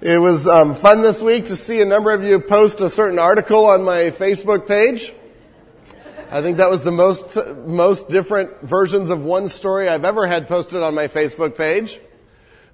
[0.00, 3.18] It was um, fun this week to see a number of you post a certain
[3.18, 5.12] article on my Facebook page.
[6.30, 7.36] I think that was the most
[7.66, 12.00] most different versions of one story I've ever had posted on my Facebook page.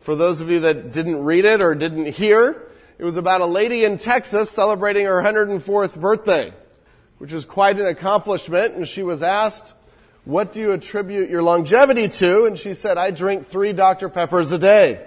[0.00, 2.68] For those of you that didn't read it or didn't hear,
[2.98, 6.52] it was about a lady in Texas celebrating her 104th birthday,
[7.16, 8.74] which is quite an accomplishment.
[8.74, 9.72] And she was asked,
[10.26, 14.10] "What do you attribute your longevity to?" And she said, "I drink three Dr.
[14.10, 15.06] Peppers a day."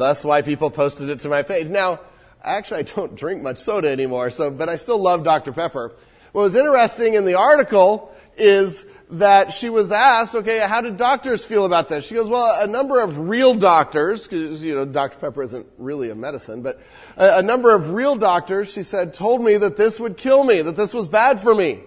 [0.00, 1.66] Thus why people posted it to my page.
[1.66, 2.00] Now,
[2.42, 5.52] actually I don't drink much soda anymore, so, but I still love Dr.
[5.52, 5.92] Pepper.
[6.32, 11.44] What was interesting in the article is that she was asked, okay, how did doctors
[11.44, 12.06] feel about this?
[12.06, 15.18] She goes, well, a number of real doctors, because, you know, Dr.
[15.18, 16.80] Pepper isn't really a medicine, but
[17.18, 20.62] a, a number of real doctors, she said, told me that this would kill me,
[20.62, 21.80] that this was bad for me.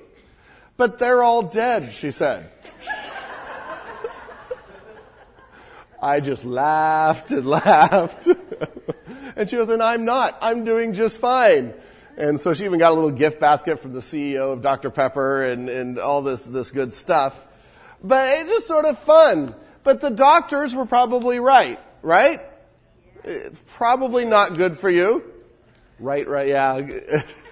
[0.77, 2.51] But they're all dead, she said.
[6.03, 8.27] I just laughed and laughed.
[9.35, 10.37] and she goes, and I'm not.
[10.41, 11.73] I'm doing just fine.
[12.17, 14.89] And so she even got a little gift basket from the CEO of Dr.
[14.89, 17.39] Pepper and, and all this, this good stuff.
[18.03, 19.55] But it's just sort of fun.
[19.83, 22.41] But the doctors were probably right, right?
[23.23, 25.23] It's probably not good for you.
[25.99, 26.81] Right, right, yeah.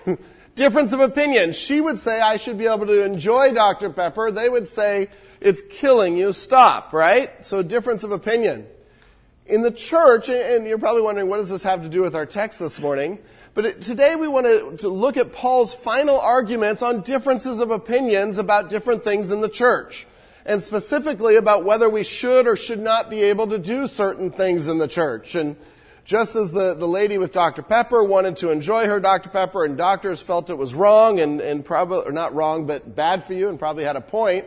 [0.55, 1.53] Difference of opinion.
[1.53, 3.89] She would say I should be able to enjoy Dr.
[3.89, 4.29] Pepper.
[4.31, 5.07] They would say
[5.41, 7.43] it's killing you, stop, right?
[7.43, 8.67] So difference of opinion.
[9.47, 12.27] In the church, and you're probably wondering what does this have to do with our
[12.27, 13.17] text this morning?
[13.53, 18.69] But today we want to, look at Paul's final arguments on differences of opinions about
[18.69, 20.07] different things in the church.
[20.45, 24.67] And specifically about whether we should or should not be able to do certain things
[24.67, 25.35] in the church.
[25.35, 25.57] And
[26.05, 27.61] just as the, the lady with Dr.
[27.61, 29.29] Pepper wanted to enjoy her Dr.
[29.29, 33.25] Pepper and doctors felt it was wrong and, and probably, or not wrong, but bad
[33.25, 34.45] for you and probably had a point,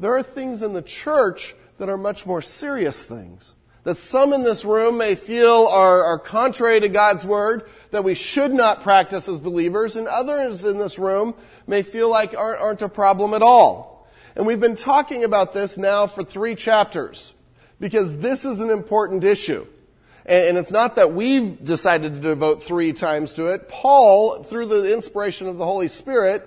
[0.00, 3.54] there are things in the church that are much more serious things.
[3.84, 8.14] That some in this room may feel are, are contrary to God's word, that we
[8.14, 11.34] should not practice as believers, and others in this room
[11.66, 14.06] may feel like aren't, aren't a problem at all.
[14.36, 17.32] And we've been talking about this now for three chapters,
[17.80, 19.66] because this is an important issue.
[20.26, 23.68] And, and it's not that we've decided to devote three times to it.
[23.68, 26.46] Paul, through the inspiration of the Holy Spirit,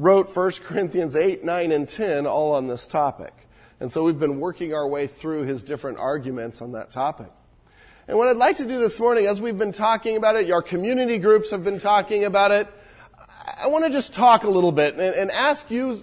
[0.00, 3.34] wrote 1 Corinthians 8, 9, and 10 all on this topic.
[3.80, 7.30] And so we've been working our way through his different arguments on that topic.
[8.08, 10.62] And what I'd like to do this morning, as we've been talking about it, our
[10.62, 12.66] community groups have been talking about it,
[13.62, 15.96] I want to just talk a little bit and, and ask you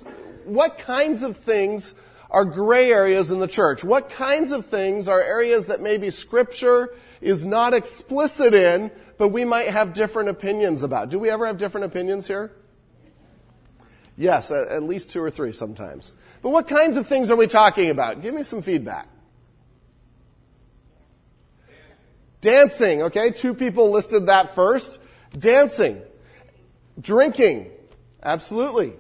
[0.46, 1.96] what kinds of things
[2.30, 3.84] are gray areas in the church?
[3.84, 9.44] What kinds of things are areas that maybe scripture is not explicit in, but we
[9.44, 11.10] might have different opinions about?
[11.10, 12.52] Do we ever have different opinions here?
[14.18, 16.14] Yes, at least two or three sometimes.
[16.42, 18.24] But what kinds of things are we talking about?
[18.24, 19.08] Give me some feedback.
[22.42, 23.32] Dancing, okay?
[23.32, 25.00] Two people listed that first.
[25.38, 26.02] Dancing.
[27.00, 27.70] Drinking.
[28.24, 28.94] Absolutely.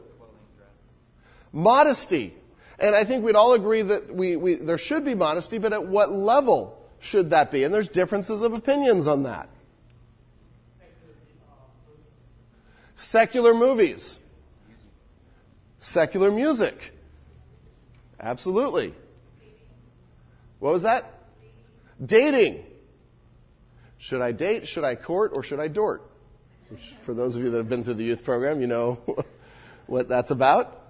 [1.52, 2.36] Modesty.
[2.78, 5.88] And I think we'd all agree that we, we, there should be modesty, but at
[5.88, 7.64] what level should that be?
[7.64, 9.50] And there's differences of opinions on that.
[12.96, 14.20] Secular movies.
[15.80, 16.94] Secular music.
[18.20, 18.94] Absolutely.
[20.60, 21.14] What was that?
[22.04, 22.64] Dating.
[23.98, 24.68] Should I date?
[24.68, 25.32] Should I court?
[25.34, 26.10] Or should I dort?
[26.70, 29.00] Which, for those of you that have been through the youth program, you know
[29.88, 30.82] what that's about.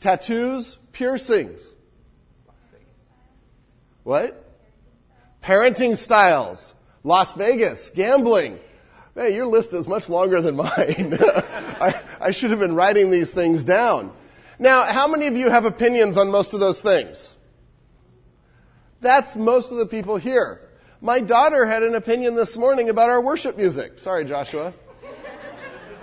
[0.00, 1.62] Tattoos, piercings.
[4.02, 4.46] What?
[5.42, 6.74] Parenting styles.
[7.04, 8.58] Las Vegas, gambling.
[9.14, 11.18] Hey, your list is much longer than mine.
[12.20, 14.12] I, should have been writing these things down.
[14.58, 17.36] Now, how many of you have opinions on most of those things?
[19.00, 20.68] That's most of the people here.
[21.00, 23.98] My daughter had an opinion this morning about our worship music.
[23.98, 24.74] Sorry, Joshua.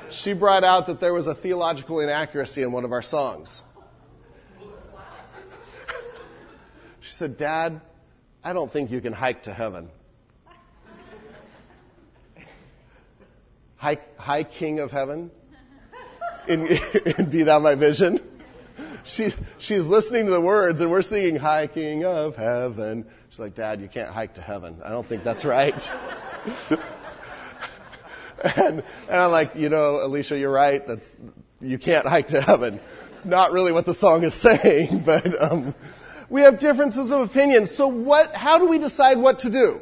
[0.09, 3.63] She brought out that there was a theological inaccuracy in one of our songs.
[7.01, 7.81] She said, Dad,
[8.43, 9.89] I don't think you can hike to heaven.
[13.75, 15.29] high, high king of heaven
[16.47, 16.67] in,
[17.17, 18.19] in Be Thou My Vision.
[19.03, 23.05] She, she's listening to the words and we're singing High King of Heaven.
[23.29, 24.81] She's like, Dad, you can't hike to heaven.
[24.83, 25.91] I don't think that's right.
[28.43, 30.85] and, and I'm like, you know, Alicia, you're right.
[30.85, 31.07] That's,
[31.61, 32.79] you can't hike to heaven.
[33.15, 35.73] It's not really what the song is saying, but, um,
[36.29, 37.65] we have differences of opinion.
[37.65, 39.81] So what, how do we decide what to do?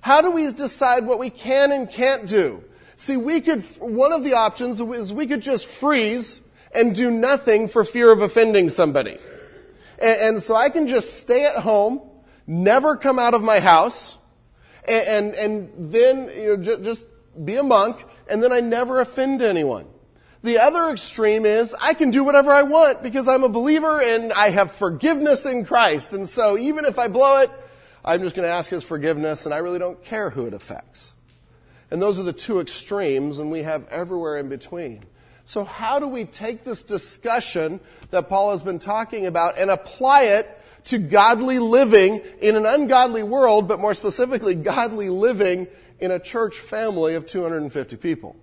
[0.00, 2.62] How do we decide what we can and can't do?
[2.96, 6.40] See, we could, one of the options is we could just freeze
[6.74, 9.18] and do nothing for fear of offending somebody.
[9.98, 12.00] And, and so I can just stay at home,
[12.46, 14.16] never come out of my house,
[14.88, 17.06] and, and, and then you know, j- just
[17.44, 19.86] be a monk, and then I never offend anyone.
[20.42, 24.32] The other extreme is I can do whatever I want because I'm a believer and
[24.32, 26.12] I have forgiveness in Christ.
[26.12, 27.50] And so even if I blow it,
[28.04, 31.15] I'm just going to ask his forgiveness and I really don't care who it affects.
[31.90, 35.04] And those are the two extremes and we have everywhere in between.
[35.44, 37.80] So how do we take this discussion
[38.10, 43.22] that Paul has been talking about and apply it to godly living in an ungodly
[43.22, 45.68] world, but more specifically, godly living
[46.00, 48.36] in a church family of 250 people?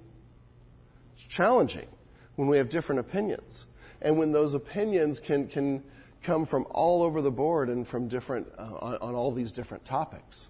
[1.16, 1.88] It's challenging
[2.36, 3.66] when we have different opinions.
[4.02, 5.84] And when those opinions can, can
[6.24, 9.86] come from all over the board and from different, uh, on, on, all these different
[9.86, 10.50] topics.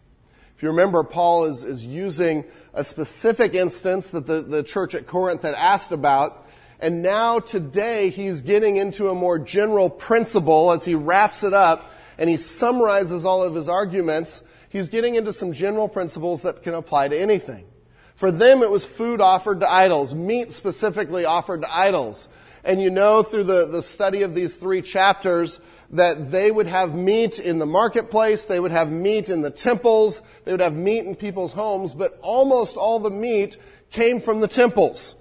[0.63, 5.41] You remember, Paul is, is using a specific instance that the, the church at Corinth
[5.41, 6.47] had asked about.
[6.79, 11.91] And now today he's getting into a more general principle as he wraps it up
[12.17, 14.45] and he summarizes all of his arguments.
[14.69, 17.65] He's getting into some general principles that can apply to anything.
[18.15, 22.29] For them, it was food offered to idols, meat specifically offered to idols.
[22.63, 25.59] And you know through the, the study of these three chapters
[25.93, 30.23] that they would have meat in the marketplace, they would have meat in the temples,
[30.43, 33.57] they would have meat in people's homes, but almost all the meat
[33.91, 35.15] came from the temples.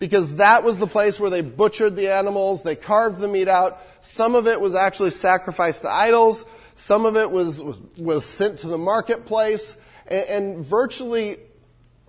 [0.00, 3.80] Because that was the place where they butchered the animals, they carved the meat out.
[4.00, 6.44] Some of it was actually sacrificed to idols,
[6.74, 7.62] some of it was,
[7.96, 9.76] was, sent to the marketplace,
[10.08, 11.38] and, and virtually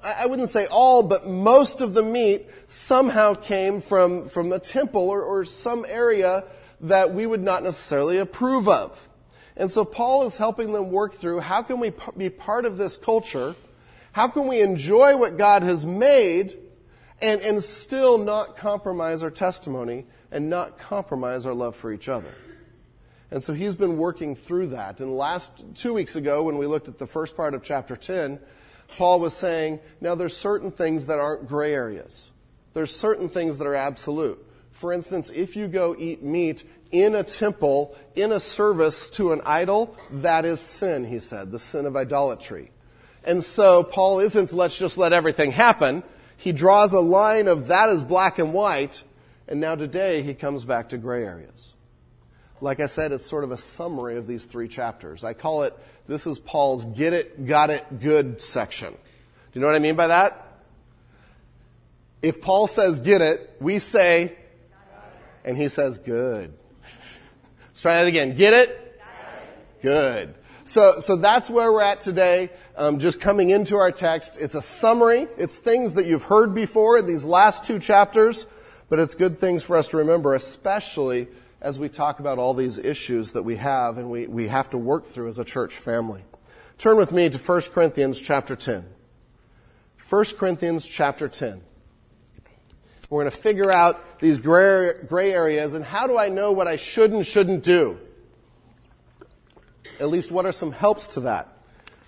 [0.03, 5.09] I wouldn't say all, but most of the meat somehow came from, from the temple
[5.09, 6.43] or, or some area
[6.81, 9.09] that we would not necessarily approve of.
[9.55, 12.95] And so Paul is helping them work through how can we be part of this
[12.95, 13.55] culture?
[14.11, 16.57] How can we enjoy what God has made
[17.21, 22.33] and, and still not compromise our testimony and not compromise our love for each other?
[23.31, 25.01] And so he's been working through that.
[25.01, 28.39] And last two weeks ago, when we looked at the first part of chapter 10,
[28.95, 32.31] Paul was saying, now there's certain things that aren't gray areas.
[32.73, 34.46] There's certain things that are absolute.
[34.77, 39.41] For instance, if you go eat meat in a temple, in a service to an
[39.43, 42.69] idol, that is sin, he said, the sin of idolatry.
[43.23, 46.03] And so Paul isn't let's just let everything happen.
[46.37, 49.01] He draws a line of that is black and white,
[49.47, 51.73] and now today he comes back to gray areas.
[52.61, 55.23] Like I said, it's sort of a summary of these three chapters.
[55.23, 55.75] I call it
[56.07, 58.91] this is Paul's get it, got it, good section.
[58.91, 58.99] Do
[59.53, 60.61] you know what I mean by that?
[62.21, 64.35] If Paul says get it, we say,
[65.47, 66.53] and he says good.
[67.67, 68.35] Let's try that again.
[68.35, 69.01] Get it?
[69.81, 70.35] Good.
[70.65, 72.49] So, so that's where we're at today.
[72.75, 75.25] Um, just coming into our text, it's a summary.
[75.37, 78.45] It's things that you've heard before in these last two chapters,
[78.89, 81.29] but it's good things for us to remember, especially
[81.61, 84.77] as we talk about all these issues that we have and we, we have to
[84.77, 86.25] work through as a church family.
[86.77, 88.85] Turn with me to 1 Corinthians chapter 10.
[90.09, 91.61] 1 Corinthians chapter 10.
[93.09, 96.67] We're going to figure out these gray, gray areas and how do I know what
[96.67, 97.99] I should and shouldn't do?
[99.99, 101.57] At least what are some helps to that?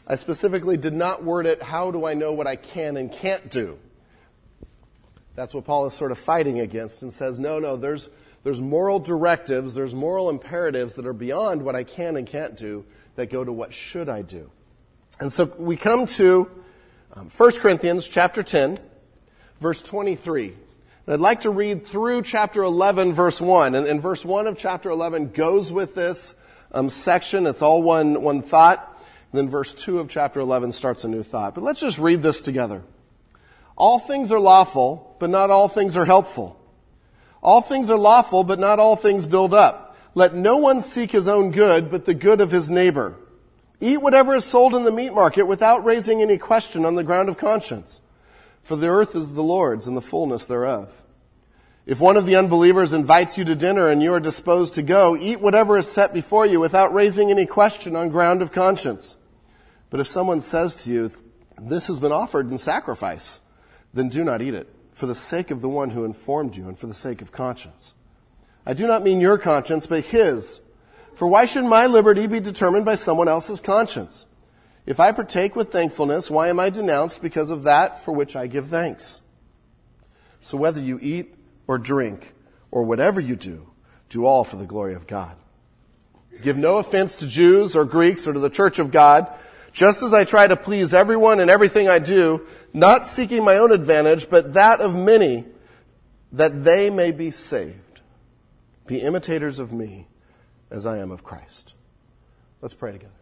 [0.05, 3.49] I specifically did not word it, how do I know what I can and can't
[3.49, 3.77] do?
[5.35, 8.09] That's what Paul is sort of fighting against and says, no, no, there's,
[8.43, 12.83] there's moral directives, there's moral imperatives that are beyond what I can and can't do
[13.15, 14.51] that go to what should I do.
[15.19, 16.49] And so we come to
[17.13, 18.77] um, 1 Corinthians chapter 10,
[19.61, 20.55] verse 23.
[21.11, 23.73] I'd like to read through chapter 11, verse 1.
[23.73, 26.35] And, and verse 1 of chapter 11 goes with this
[26.71, 27.47] um, section.
[27.47, 28.95] It's all one, one thought.
[29.31, 31.55] And then verse 2 of chapter 11 starts a new thought.
[31.55, 32.83] But let's just read this together.
[33.75, 36.59] All things are lawful, but not all things are helpful.
[37.41, 39.97] All things are lawful, but not all things build up.
[40.13, 43.15] Let no one seek his own good, but the good of his neighbor.
[43.81, 47.29] Eat whatever is sold in the meat market without raising any question on the ground
[47.29, 47.99] of conscience.
[48.63, 51.03] For the earth is the Lord's and the fullness thereof.
[51.85, 55.17] If one of the unbelievers invites you to dinner and you are disposed to go,
[55.17, 59.17] eat whatever is set before you without raising any question on ground of conscience.
[59.89, 61.11] But if someone says to you,
[61.59, 63.41] this has been offered in sacrifice,
[63.93, 66.77] then do not eat it for the sake of the one who informed you and
[66.77, 67.95] for the sake of conscience.
[68.65, 70.61] I do not mean your conscience, but his.
[71.15, 74.27] For why should my liberty be determined by someone else's conscience?
[74.89, 78.47] If I partake with thankfulness, why am I denounced because of that for which I
[78.47, 79.21] give thanks?
[80.41, 81.35] So whether you eat
[81.67, 82.33] or drink
[82.71, 83.69] or whatever you do,
[84.09, 85.35] do all for the glory of God.
[86.41, 89.31] Give no offense to Jews or Greeks or to the church of God,
[89.73, 93.71] just as I try to please everyone in everything I do, not seeking my own
[93.71, 95.45] advantage, but that of many,
[96.31, 98.01] that they may be saved.
[98.87, 100.07] Be imitators of me
[100.71, 101.75] as I am of Christ.
[102.59, 103.18] Let's pray together.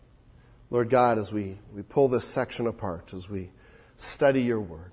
[0.70, 3.52] Lord God, as we, we pull this section apart, as we
[3.98, 4.92] study your word,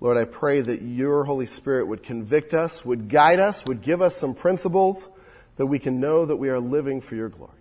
[0.00, 4.00] Lord, I pray that your Holy Spirit would convict us, would guide us, would give
[4.00, 5.10] us some principles
[5.56, 7.52] that we can know that we are living for your glory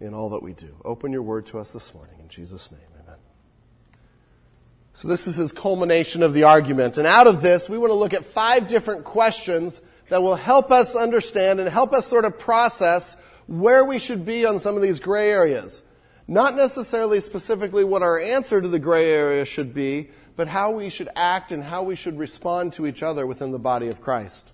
[0.00, 0.74] in all that we do.
[0.84, 2.16] Open your word to us this morning.
[2.20, 3.18] In Jesus' name, amen.
[4.94, 6.98] So this is his culmination of the argument.
[6.98, 10.72] And out of this, we want to look at five different questions that will help
[10.72, 14.82] us understand and help us sort of process where we should be on some of
[14.82, 15.84] these gray areas.
[16.30, 20.88] Not necessarily specifically what our answer to the gray area should be, but how we
[20.88, 24.52] should act and how we should respond to each other within the body of Christ.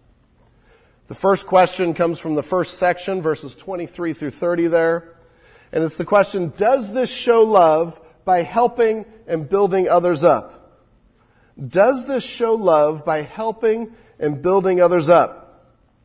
[1.09, 5.17] The first question comes from the first section, verses 23 through 30 there.
[5.71, 10.81] And it's the question, does this show love by helping and building others up?
[11.63, 15.63] Does this show love by helping and building others up?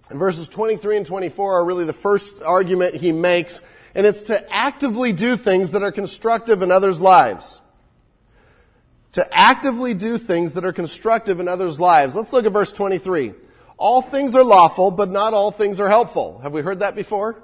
[0.09, 3.61] And verses 23 and 24 are really the first argument he makes,
[3.93, 7.61] and it's to actively do things that are constructive in others' lives.
[9.13, 12.15] To actively do things that are constructive in others' lives.
[12.15, 13.33] Let's look at verse 23.
[13.77, 16.39] All things are lawful, but not all things are helpful.
[16.43, 17.43] Have we heard that before?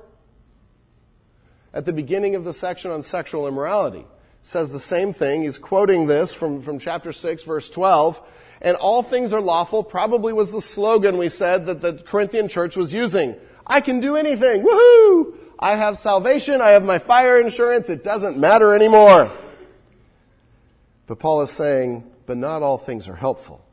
[1.77, 4.05] at the beginning of the section on sexual immorality.
[4.41, 5.43] Says the same thing.
[5.43, 8.19] He's quoting this from, from chapter 6, verse 12.
[8.61, 12.75] And all things are lawful probably was the slogan we said that the Corinthian church
[12.75, 13.35] was using.
[13.65, 14.63] I can do anything.
[14.63, 15.37] Woohoo!
[15.59, 16.61] I have salvation.
[16.61, 17.89] I have my fire insurance.
[17.89, 19.31] It doesn't matter anymore.
[21.07, 23.63] But Paul is saying, but not all things are helpful.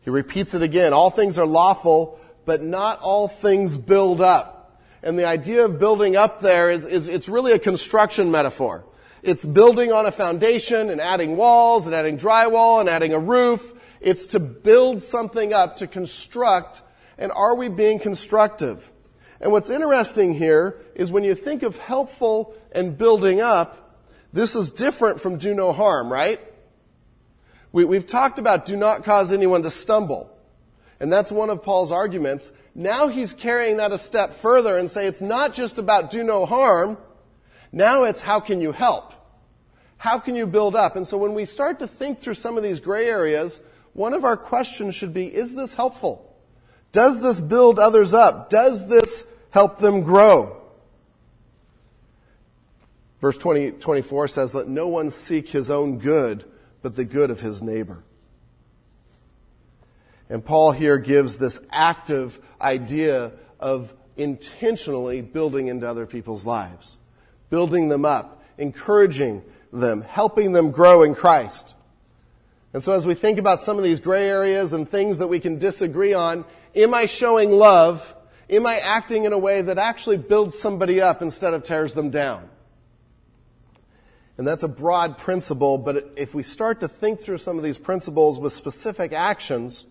[0.00, 0.92] He repeats it again.
[0.92, 4.80] All things are lawful, but not all things build up.
[5.02, 8.84] And the idea of building up there is, is it's really a construction metaphor.
[9.22, 13.72] It's building on a foundation and adding walls and adding drywall and adding a roof.
[14.00, 16.82] It's to build something up, to construct.
[17.18, 18.92] And are we being constructive?
[19.40, 24.02] And what's interesting here is when you think of helpful and building up,
[24.32, 26.40] this is different from do no harm, right?
[27.72, 30.30] We, have talked about do not cause anyone to stumble.
[30.98, 35.06] And that's one of Paul's arguments now he's carrying that a step further and say
[35.06, 36.98] it's not just about do no harm.
[37.72, 39.14] Now it's how can you help?
[39.96, 40.94] How can you build up?
[40.94, 43.62] And so when we start to think through some of these gray areas,
[43.94, 46.25] one of our questions should be, is this helpful?
[46.96, 48.48] Does this build others up?
[48.48, 50.56] Does this help them grow?
[53.20, 56.46] Verse 20, 24 says, let no one seek his own good,
[56.80, 58.02] but the good of his neighbor.
[60.30, 66.96] And Paul here gives this active idea of intentionally building into other people's lives,
[67.50, 71.74] building them up, encouraging them, helping them grow in Christ.
[72.72, 75.40] And so as we think about some of these gray areas and things that we
[75.40, 76.44] can disagree on,
[76.76, 78.14] am I showing love?
[78.48, 82.10] Am I acting in a way that actually builds somebody up instead of tears them
[82.10, 82.48] down?
[84.38, 87.78] And that's a broad principle, but if we start to think through some of these
[87.78, 89.86] principles with specific actions,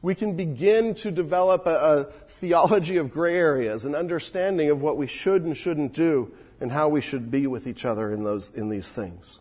[0.00, 4.96] we can begin to develop a, a theology of gray areas, an understanding of what
[4.96, 8.50] we should and shouldn't do, and how we should be with each other in those
[8.50, 9.40] in these things.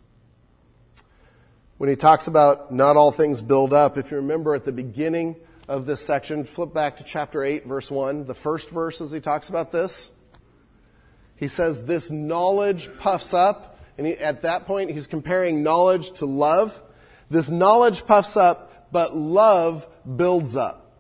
[1.78, 5.36] When he talks about not all things build up, if you remember at the beginning
[5.68, 9.20] of this section, flip back to chapter 8, verse 1, the first verse as he
[9.20, 10.12] talks about this.
[11.36, 13.80] He says, This knowledge puffs up.
[13.98, 16.80] And he, at that point, he's comparing knowledge to love.
[17.30, 19.88] This knowledge puffs up, but love
[20.18, 20.92] builds up.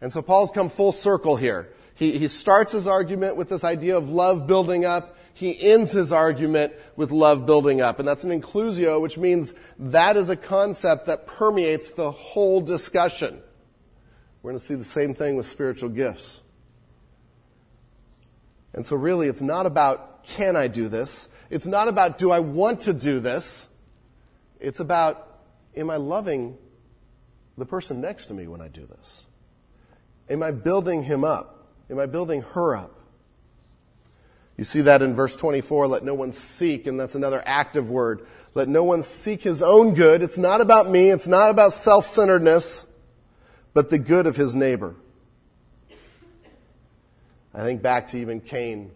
[0.00, 1.72] And so Paul's come full circle here.
[1.94, 5.16] He, he starts his argument with this idea of love building up.
[5.34, 7.98] He ends his argument with love building up.
[7.98, 13.40] And that's an inclusio, which means that is a concept that permeates the whole discussion.
[14.42, 16.42] We're going to see the same thing with spiritual gifts.
[18.74, 21.28] And so really, it's not about can I do this?
[21.50, 23.68] It's not about do I want to do this?
[24.60, 25.40] It's about
[25.76, 26.56] am I loving
[27.58, 29.26] the person next to me when I do this?
[30.30, 31.66] Am I building him up?
[31.90, 32.98] Am I building her up?
[34.62, 38.24] You see that in verse 24, let no one seek, and that's another active word.
[38.54, 40.22] Let no one seek his own good.
[40.22, 41.10] It's not about me.
[41.10, 42.86] It's not about self-centeredness,
[43.74, 44.94] but the good of his neighbor.
[47.52, 48.92] I think back to even Cain.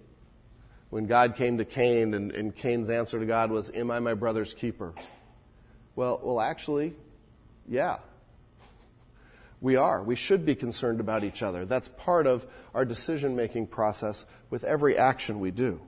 [0.91, 4.15] When God came to Cain and, and Cain's answer to God was, am I my
[4.15, 4.95] brother's keeper?
[5.97, 6.95] Well, well, actually,
[7.67, 7.97] yeah.
[9.67, 10.01] We are.
[10.01, 11.65] We should be concerned about each other.
[11.65, 15.81] That's part of our decision making process with every action we do.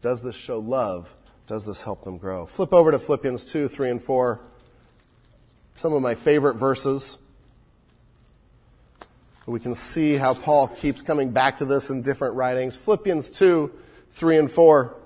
[0.00, 1.14] Does this show love?
[1.46, 2.46] Does this help them grow?
[2.46, 4.40] Flip over to Philippians 2, 3, and 4.
[5.76, 7.18] Some of my favorite verses.
[9.44, 12.74] We can see how Paul keeps coming back to this in different writings.
[12.74, 13.70] Philippians 2,
[14.12, 14.96] 3 and 4.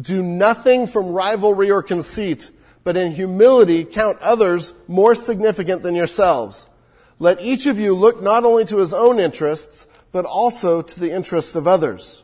[0.00, 2.52] Do nothing from rivalry or conceit,
[2.84, 6.68] but in humility count others more significant than yourselves.
[7.18, 11.12] Let each of you look not only to his own interests, but also to the
[11.12, 12.22] interests of others.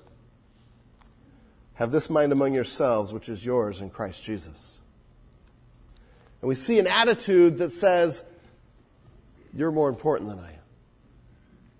[1.74, 4.80] Have this mind among yourselves, which is yours in Christ Jesus.
[6.40, 8.22] And we see an attitude that says,
[9.54, 10.58] You're more important than I am.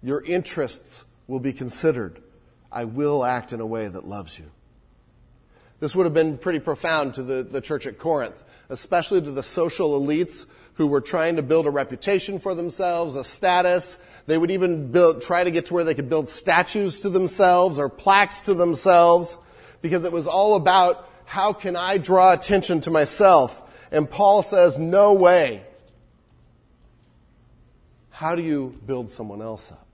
[0.02, 2.22] Your interests will be considered.
[2.70, 4.50] I will act in a way that loves you.
[5.80, 8.42] This would have been pretty profound to the, the church at Corinth,
[8.72, 13.22] especially to the social elites who were trying to build a reputation for themselves, a
[13.22, 13.98] status.
[14.26, 17.78] They would even build, try to get to where they could build statues to themselves
[17.78, 19.38] or plaques to themselves
[19.82, 23.60] because it was all about how can I draw attention to myself?
[23.90, 25.64] And Paul says, no way.
[28.10, 29.86] How do you build someone else up?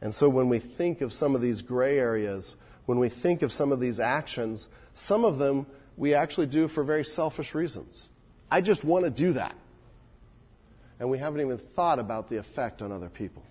[0.00, 3.52] And so when we think of some of these gray areas, when we think of
[3.52, 8.08] some of these actions, some of them we actually do for very selfish reasons.
[8.50, 9.54] I just want to do that.
[11.00, 13.42] And we haven't even thought about the effect on other people.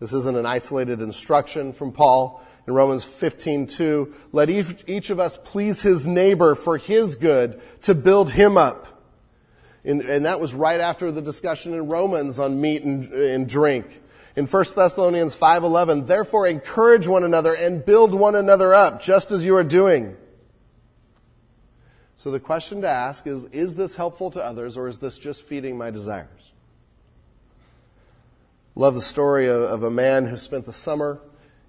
[0.00, 2.42] This isn't an isolated instruction from Paul.
[2.66, 7.94] In Romans 15:2, let each, each of us please his neighbor for his good to
[7.94, 8.88] build him up.
[9.84, 14.02] And, and that was right after the discussion in Romans on meat and, and drink.
[14.34, 19.44] In 1 Thessalonians 5:11, therefore encourage one another and build one another up, just as
[19.44, 20.16] you are doing.
[22.16, 25.42] So the question to ask is, is this helpful to others or is this just
[25.42, 26.52] feeding my desires?
[28.74, 31.20] Love the story of, of a man who spent the summer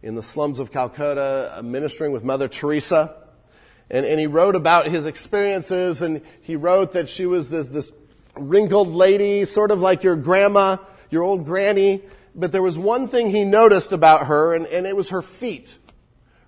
[0.01, 3.13] in the slums of Calcutta uh, ministering with Mother Teresa.
[3.89, 7.91] And, and he wrote about his experiences and he wrote that she was this, this
[8.37, 10.77] wrinkled lady, sort of like your grandma,
[11.09, 12.01] your old granny,
[12.35, 15.77] but there was one thing he noticed about her, and, and it was her feet.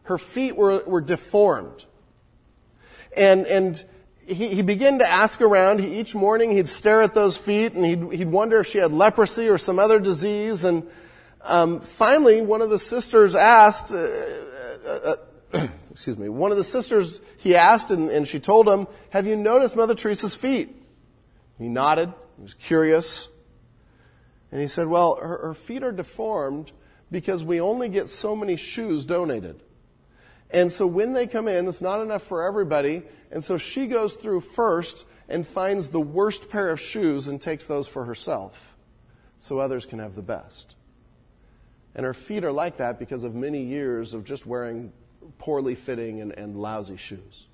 [0.03, 1.86] Her feet were, were deformed.
[3.16, 3.84] And, and
[4.25, 5.79] he, he began to ask around.
[5.79, 8.92] He, each morning he'd stare at those feet and he'd, he'd wonder if she had
[8.92, 10.64] leprosy or some other disease.
[10.64, 10.88] And
[11.42, 15.16] um, finally, one of the sisters asked, uh, uh,
[15.53, 19.25] uh, excuse me, one of the sisters he asked, and, and she told him, Have
[19.25, 20.75] you noticed Mother Teresa's feet?
[21.57, 22.14] He nodded.
[22.38, 23.29] He was curious.
[24.51, 26.72] And he said, Well, her, her feet are deformed
[27.12, 29.62] because we only get so many shoes donated.
[30.51, 33.03] And so when they come in, it's not enough for everybody.
[33.31, 37.66] And so she goes through first and finds the worst pair of shoes and takes
[37.66, 38.75] those for herself
[39.40, 40.75] so others can have the best.
[41.96, 44.92] And her feet are like that because of many years of just wearing
[45.38, 47.48] poorly fitting and, and lousy shoes.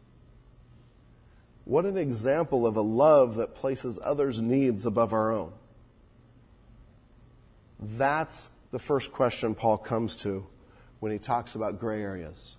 [1.65, 5.51] What an example of a love that places others' needs above our own.
[7.79, 10.45] That's the first question Paul comes to
[10.99, 12.55] when he talks about gray areas.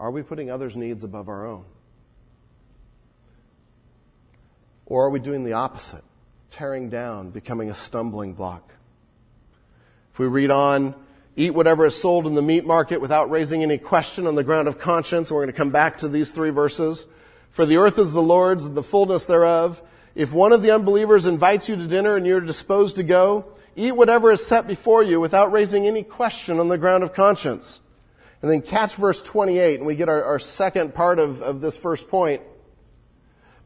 [0.00, 1.66] Are we putting others' needs above our own?
[4.86, 6.02] Or are we doing the opposite,
[6.50, 8.72] tearing down, becoming a stumbling block?
[10.14, 10.94] If we read on,
[11.36, 14.68] eat whatever is sold in the meat market without raising any question on the ground
[14.68, 17.06] of conscience, we're going to come back to these three verses.
[17.50, 19.82] For the earth is the Lord's and the fullness thereof.
[20.14, 23.44] If one of the unbelievers invites you to dinner and you're disposed to go,
[23.76, 27.80] Eat whatever is set before you without raising any question on the ground of conscience.
[28.42, 31.76] And then catch verse 28 and we get our, our second part of, of this
[31.76, 32.42] first point.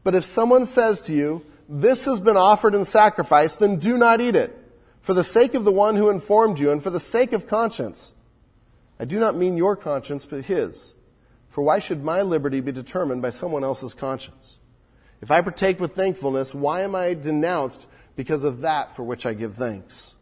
[0.03, 4.21] But if someone says to you, this has been offered in sacrifice, then do not
[4.21, 4.55] eat it,
[5.01, 8.13] for the sake of the one who informed you and for the sake of conscience.
[8.99, 10.93] I do not mean your conscience, but his.
[11.49, 14.59] For why should my liberty be determined by someone else's conscience?
[15.21, 19.33] If I partake with thankfulness, why am I denounced because of that for which I
[19.33, 20.15] give thanks.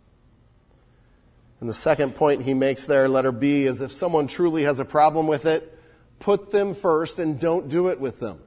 [1.63, 4.83] And the second point he makes there, letter B, is if someone truly has a
[4.83, 5.79] problem with it,
[6.19, 8.41] put them first and don't do it with them.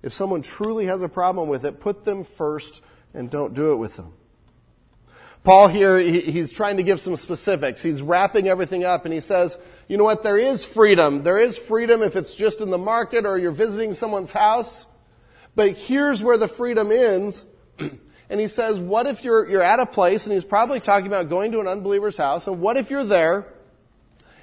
[0.00, 2.80] If someone truly has a problem with it, put them first
[3.12, 4.12] and don't do it with them.
[5.42, 7.82] Paul here, he's trying to give some specifics.
[7.82, 9.58] He's wrapping everything up and he says,
[9.88, 11.24] you know what, there is freedom.
[11.24, 14.86] There is freedom if it's just in the market or you're visiting someone's house.
[15.56, 17.44] But here's where the freedom ends
[18.34, 21.28] and he says, what if you're, you're at a place, and he's probably talking about
[21.28, 23.46] going to an unbeliever's house, and what if you're there,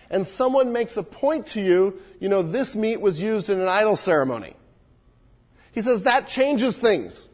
[0.10, 3.68] and someone makes a point to you, you know, this meat was used in an
[3.68, 4.56] idol ceremony.
[5.74, 7.28] He says that changes things.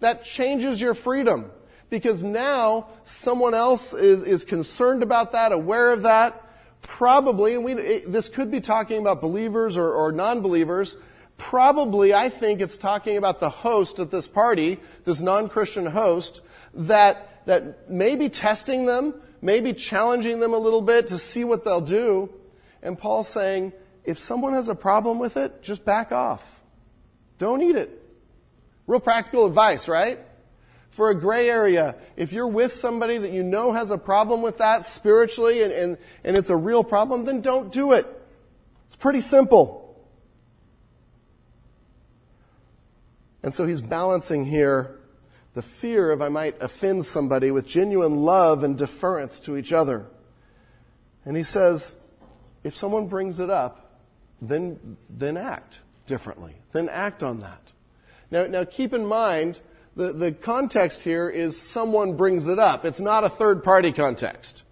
[0.00, 1.52] That changes your freedom.
[1.88, 6.42] Because now someone else is, is concerned about that, aware of that.
[6.82, 10.96] Probably, and we, it, this could be talking about believers or, or non-believers,
[11.42, 16.40] Probably, I think it's talking about the host at this party, this non-Christian host,
[16.72, 21.64] that, that may be testing them, maybe challenging them a little bit to see what
[21.64, 22.32] they'll do.
[22.80, 23.72] And Paul's saying,
[24.04, 26.60] if someone has a problem with it, just back off.
[27.38, 27.90] Don't eat it.
[28.86, 30.20] Real practical advice, right?
[30.90, 34.58] For a gray area, if you're with somebody that you know has a problem with
[34.58, 38.06] that spiritually and, and, and it's a real problem, then don't do it.
[38.86, 39.81] It's pretty simple.
[43.42, 44.98] And so he's balancing here
[45.54, 50.06] the fear of I might offend somebody with genuine love and deference to each other.
[51.24, 51.94] And he says,
[52.64, 54.00] if someone brings it up,
[54.40, 56.56] then, then act differently.
[56.72, 57.72] Then act on that.
[58.30, 59.60] Now, now keep in mind,
[59.94, 62.84] the, the context here is someone brings it up.
[62.84, 64.62] It's not a third party context.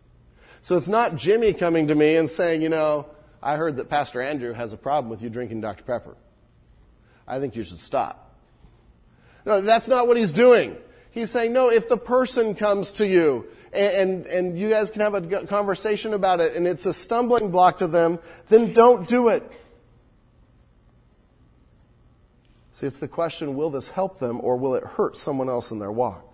[0.62, 3.06] So it's not Jimmy coming to me and saying, you know,
[3.42, 5.84] I heard that Pastor Andrew has a problem with you drinking Dr.
[5.84, 6.16] Pepper.
[7.26, 8.29] I think you should stop.
[9.44, 10.76] No, that's not what he's doing.
[11.10, 15.00] He's saying, no, if the person comes to you and, and, and you guys can
[15.00, 19.28] have a conversation about it and it's a stumbling block to them, then don't do
[19.28, 19.50] it.
[22.72, 25.78] See, it's the question, will this help them or will it hurt someone else in
[25.78, 26.26] their walk?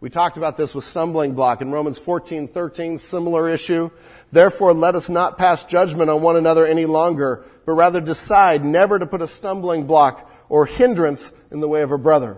[0.00, 3.90] We talked about this with stumbling block in Romans 14, 13, similar issue.
[4.32, 8.98] Therefore, let us not pass judgment on one another any longer, but rather decide never
[8.98, 12.36] to put a stumbling block or hindrance in the way of a brother.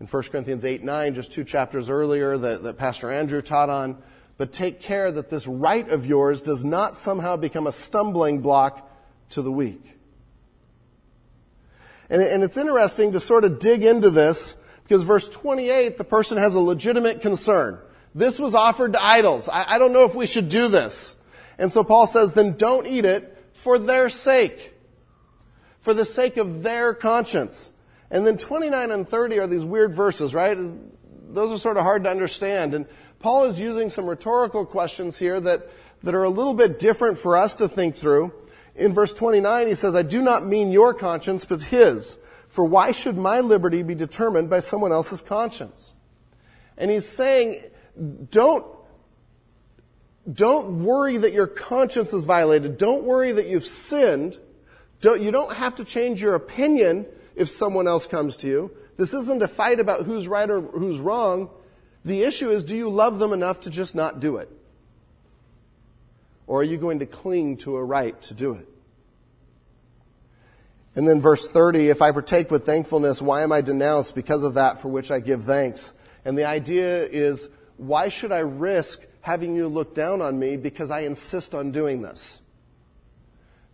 [0.00, 4.02] In 1 Corinthians 8, 9, just two chapters earlier that, that Pastor Andrew taught on,
[4.38, 8.90] but take care that this right of yours does not somehow become a stumbling block
[9.28, 9.98] to the weak.
[12.08, 16.38] And, and it's interesting to sort of dig into this because verse 28, the person
[16.38, 17.78] has a legitimate concern.
[18.14, 19.46] This was offered to idols.
[19.46, 21.18] I, I don't know if we should do this.
[21.58, 24.69] And so Paul says, then don't eat it for their sake.
[25.80, 27.72] For the sake of their conscience.
[28.10, 30.58] And then 29 and 30 are these weird verses, right?
[31.30, 32.74] Those are sort of hard to understand.
[32.74, 32.86] And
[33.20, 35.70] Paul is using some rhetorical questions here that,
[36.02, 38.32] that are a little bit different for us to think through.
[38.74, 42.18] In verse 29, he says, I do not mean your conscience, but his.
[42.48, 45.94] For why should my liberty be determined by someone else's conscience?
[46.76, 47.62] And he's saying,
[48.30, 48.66] don't,
[50.30, 52.76] don't worry that your conscience is violated.
[52.78, 54.38] Don't worry that you've sinned.
[55.00, 58.70] Don't, you don't have to change your opinion if someone else comes to you.
[58.96, 61.48] This isn't a fight about who's right or who's wrong.
[62.04, 64.50] The issue is, do you love them enough to just not do it?
[66.46, 68.68] Or are you going to cling to a right to do it?
[70.96, 74.54] And then verse 30, if I partake with thankfulness, why am I denounced because of
[74.54, 75.94] that for which I give thanks?
[76.24, 80.90] And the idea is, why should I risk having you look down on me because
[80.90, 82.42] I insist on doing this?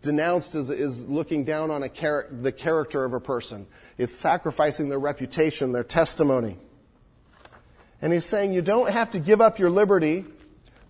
[0.03, 3.67] Denounced is, is looking down on char- the character of a person.
[3.99, 6.59] It's sacrificing their reputation, their testimony.
[8.03, 10.25] And he's saying you don't have to give up your liberty,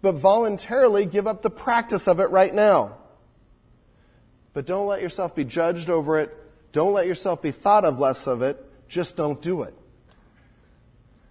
[0.02, 2.96] but voluntarily give up the practice of it right now
[4.56, 6.34] but don't let yourself be judged over it.
[6.72, 8.56] Don't let yourself be thought of less of it.
[8.88, 9.74] Just don't do it.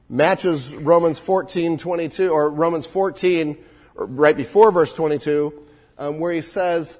[0.08, 3.58] Matches Romans 14, 22, or Romans 14,
[3.96, 5.52] right before verse 22,
[5.98, 7.00] um, where he says,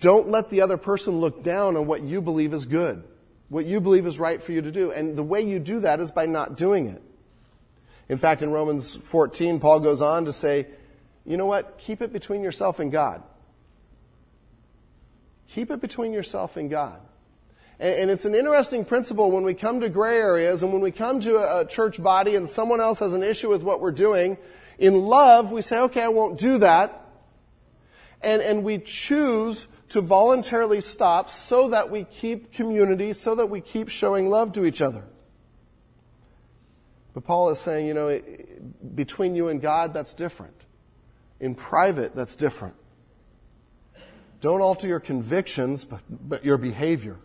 [0.00, 3.04] don't let the other person look down on what you believe is good,
[3.48, 4.90] what you believe is right for you to do.
[4.92, 7.02] And the way you do that is by not doing it.
[8.08, 10.66] In fact, in Romans 14, Paul goes on to say,
[11.24, 11.78] you know what?
[11.78, 13.22] Keep it between yourself and God.
[15.48, 17.00] Keep it between yourself and God.
[17.78, 21.20] And, it's an interesting principle when we come to gray areas and when we come
[21.20, 24.38] to a, a church body and someone else has an issue with what we're doing.
[24.78, 27.04] In love, we say, okay, I won't do that.
[28.22, 33.60] And, and we choose to voluntarily stop so that we keep community, so that we
[33.60, 35.04] keep showing love to each other.
[37.14, 40.60] But Paul is saying, you know, it, between you and God, that's different.
[41.38, 42.74] In private, that's different.
[44.40, 47.16] Don't alter your convictions, but, but your behavior.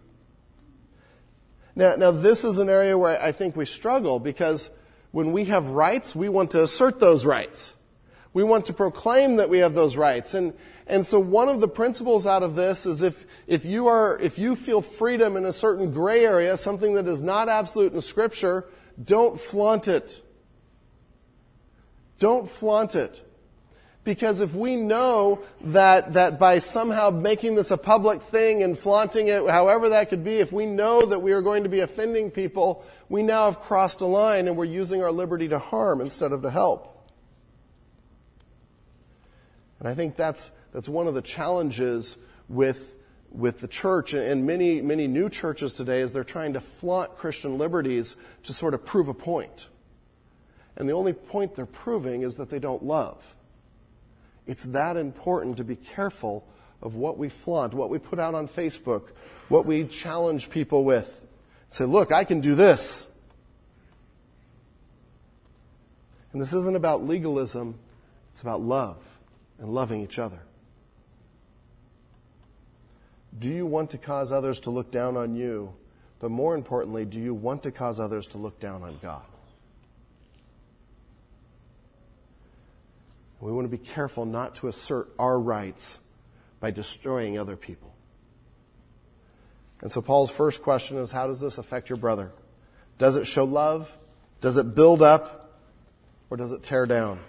[1.75, 4.69] Now, now, this is an area where I think we struggle because
[5.09, 7.73] when we have rights, we want to assert those rights.
[8.33, 10.33] We want to proclaim that we have those rights.
[10.33, 10.53] And,
[10.85, 14.37] and so one of the principles out of this is if, if you are, if
[14.37, 18.65] you feel freedom in a certain gray area, something that is not absolute in scripture,
[19.03, 20.21] don't flaunt it.
[22.19, 23.25] Don't flaunt it.
[24.03, 29.27] Because if we know that, that by somehow making this a public thing and flaunting
[29.27, 32.31] it, however that could be, if we know that we are going to be offending
[32.31, 36.31] people, we now have crossed a line and we're using our liberty to harm instead
[36.31, 36.98] of to help.
[39.79, 42.95] And I think that's, that's one of the challenges with,
[43.31, 47.57] with the church and many, many new churches today is they're trying to flaunt Christian
[47.57, 49.69] liberties to sort of prove a point.
[50.75, 53.35] And the only point they're proving is that they don't love
[54.47, 56.45] It's that important to be careful
[56.81, 59.09] of what we flaunt, what we put out on Facebook,
[59.49, 61.21] what we challenge people with.
[61.69, 63.07] Say, look, I can do this.
[66.31, 67.75] And this isn't about legalism,
[68.31, 68.97] it's about love
[69.59, 70.39] and loving each other.
[73.37, 75.73] Do you want to cause others to look down on you?
[76.19, 79.21] But more importantly, do you want to cause others to look down on God?
[83.39, 85.99] We want to be careful not to assert our rights
[86.59, 87.93] by destroying other people.
[89.81, 92.31] And so Paul's first question is how does this affect your brother?
[92.97, 93.95] Does it show love?
[94.41, 95.57] Does it build up?
[96.29, 97.19] Or does it tear down?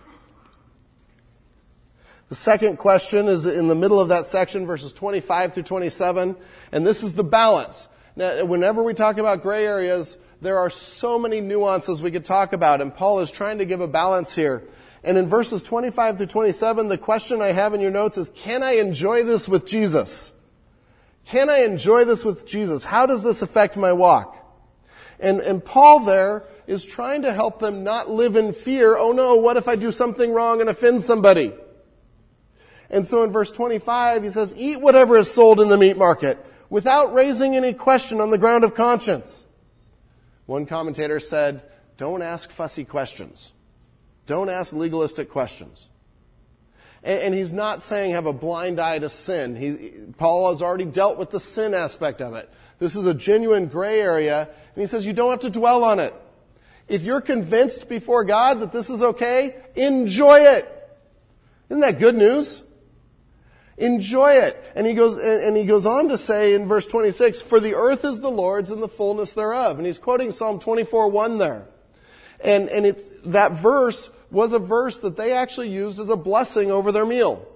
[2.31, 6.37] The second question is in the middle of that section, verses 25 through 27,
[6.71, 7.88] and this is the balance.
[8.14, 12.53] Now, whenever we talk about gray areas, there are so many nuances we could talk
[12.53, 14.62] about, and Paul is trying to give a balance here.
[15.03, 18.62] And in verses 25 through 27, the question I have in your notes is, can
[18.62, 20.33] I enjoy this with Jesus?
[21.25, 22.85] Can I enjoy this with Jesus?
[22.85, 24.37] How does this affect my walk?
[25.19, 28.97] And, and Paul there is trying to help them not live in fear.
[28.97, 31.55] Oh no, what if I do something wrong and offend somebody?
[32.90, 36.44] And so in verse 25, he says, eat whatever is sold in the meat market
[36.68, 39.46] without raising any question on the ground of conscience.
[40.46, 41.62] One commentator said,
[41.96, 43.53] don't ask fussy questions.
[44.26, 45.88] Don't ask legalistic questions.
[47.03, 49.55] And, and he's not saying have a blind eye to sin.
[49.55, 52.50] He, Paul has already dealt with the sin aspect of it.
[52.79, 56.00] This is a genuine gray area, and he says you don't have to dwell on
[56.00, 56.14] it.
[56.88, 60.66] If you're convinced before God that this is okay, enjoy it.
[61.68, 62.64] Isn't that good news?
[63.81, 64.62] Enjoy it.
[64.75, 68.05] And he goes, and he goes on to say in verse 26, for the earth
[68.05, 69.79] is the Lord's and the fullness thereof.
[69.79, 71.66] And he's quoting Psalm 24, 1 there.
[72.45, 76.71] And, and it, that verse was a verse that they actually used as a blessing
[76.71, 77.47] over their meal.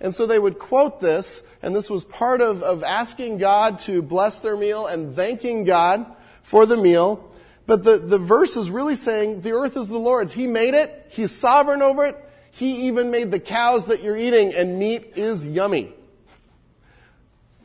[0.00, 4.02] And so they would quote this, and this was part of, of asking God to
[4.02, 6.06] bless their meal and thanking God
[6.42, 7.28] for the meal.
[7.66, 10.32] But the, the verse is really saying the earth is the Lord's.
[10.32, 11.08] He made it.
[11.10, 12.29] He's sovereign over it.
[12.60, 15.94] He even made the cows that you're eating, and meat is yummy.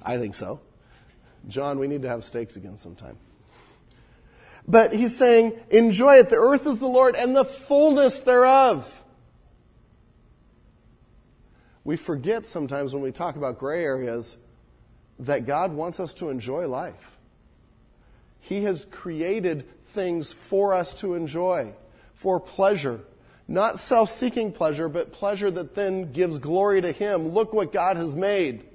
[0.02, 0.62] I think so.
[1.50, 3.18] John, we need to have steaks again sometime.
[4.66, 6.30] But he's saying, enjoy it.
[6.30, 9.04] The earth is the Lord and the fullness thereof.
[11.84, 14.38] We forget sometimes when we talk about gray areas
[15.20, 17.18] that God wants us to enjoy life.
[18.40, 21.74] He has created things for us to enjoy,
[22.14, 23.02] for pleasure.
[23.48, 27.30] Not self seeking pleasure, but pleasure that then gives glory to Him.
[27.30, 28.66] Look what God has made.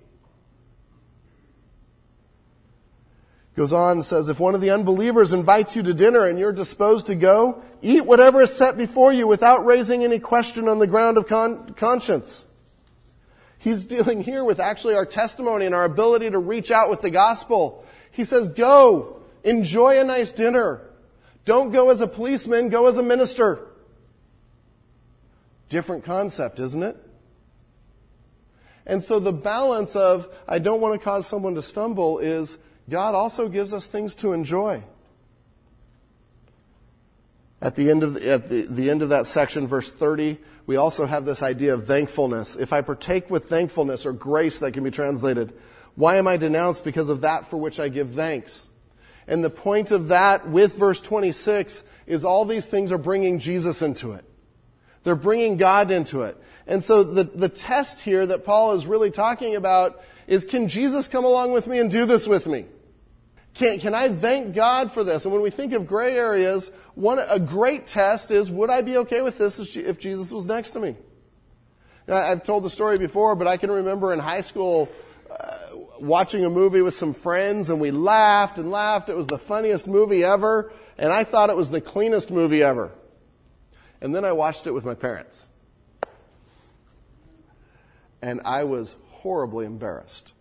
[3.56, 6.52] Goes on and says, if one of the unbelievers invites you to dinner and you're
[6.52, 10.86] disposed to go, eat whatever is set before you without raising any question on the
[10.86, 12.46] ground of con- conscience.
[13.58, 17.10] He's dealing here with actually our testimony and our ability to reach out with the
[17.10, 17.84] gospel.
[18.12, 20.88] He says, go, enjoy a nice dinner.
[21.44, 23.66] Don't go as a policeman, go as a minister.
[25.70, 26.96] Different concept, isn't it?
[28.84, 33.14] And so the balance of, I don't want to cause someone to stumble is, God
[33.14, 34.82] also gives us things to enjoy.
[37.62, 40.76] At the end of the, at the, the end of that section, verse 30, we
[40.76, 42.56] also have this idea of thankfulness.
[42.56, 45.52] If I partake with thankfulness or grace that can be translated,
[45.94, 46.82] why am I denounced?
[46.82, 48.68] Because of that for which I give thanks.
[49.28, 53.82] And the point of that with verse 26 is all these things are bringing Jesus
[53.82, 54.24] into it.
[55.04, 56.36] They're bringing God into it.
[56.66, 61.08] And so the, the test here that Paul is really talking about is can Jesus
[61.08, 62.66] come along with me and do this with me?
[63.54, 65.24] Can, can I thank God for this?
[65.24, 68.98] And when we think of gray areas, one, a great test is would I be
[68.98, 70.96] okay with this if Jesus was next to me?
[72.06, 74.88] Now, I've told the story before, but I can remember in high school
[75.30, 75.58] uh,
[76.00, 79.08] watching a movie with some friends and we laughed and laughed.
[79.08, 82.92] It was the funniest movie ever, and I thought it was the cleanest movie ever.
[84.00, 85.48] And then I watched it with my parents.
[88.22, 90.32] And I was horribly embarrassed.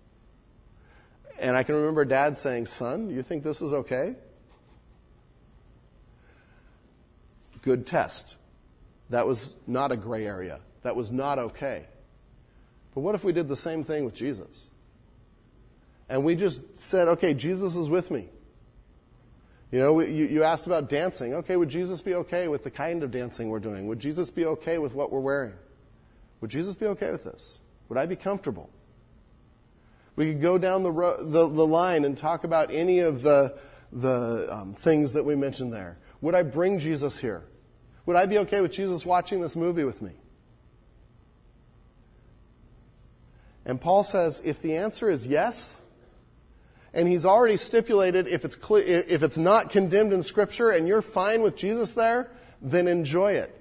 [1.40, 4.16] And I can remember dad saying, Son, you think this is okay?
[7.62, 8.36] Good test.
[9.10, 10.60] That was not a gray area.
[10.84, 11.86] That was not okay.
[12.94, 14.70] But what if we did the same thing with Jesus?
[16.08, 18.30] And we just said, okay, Jesus is with me.
[19.72, 21.36] You know, you, you asked about dancing.
[21.36, 23.88] Okay, would Jesus be okay with the kind of dancing we're doing?
[23.88, 25.54] Would Jesus be okay with what we're wearing?
[26.42, 27.60] Would Jesus be okay with this?
[27.88, 28.70] Would I be comfortable?
[30.16, 33.58] We could go down the, ro- the, the line and talk about any of the,
[33.92, 35.98] the um, things that we mentioned there.
[36.22, 37.44] Would I bring Jesus here?
[38.06, 40.12] Would I be okay with Jesus watching this movie with me?
[43.66, 45.79] And Paul says if the answer is yes,
[46.94, 51.02] and he's already stipulated if it's, clear, if it's not condemned in Scripture and you're
[51.02, 52.30] fine with Jesus there,
[52.62, 53.56] then enjoy it.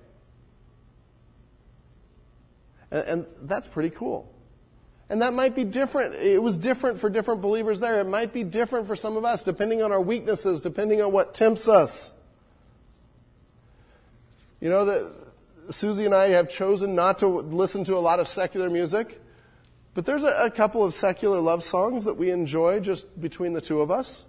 [2.91, 4.33] And, and that's pretty cool.
[5.11, 6.17] And that might be different.
[6.17, 8.01] It was different for different believers there.
[8.01, 11.35] It might be different for some of us, depending on our weaknesses, depending on what
[11.35, 12.13] tempts us.
[14.61, 15.15] You know that
[15.71, 19.21] Susie and I have chosen not to listen to a lot of secular music,
[19.99, 23.61] but there's a, a couple of secular love songs that we enjoy just between the
[23.61, 24.25] two of us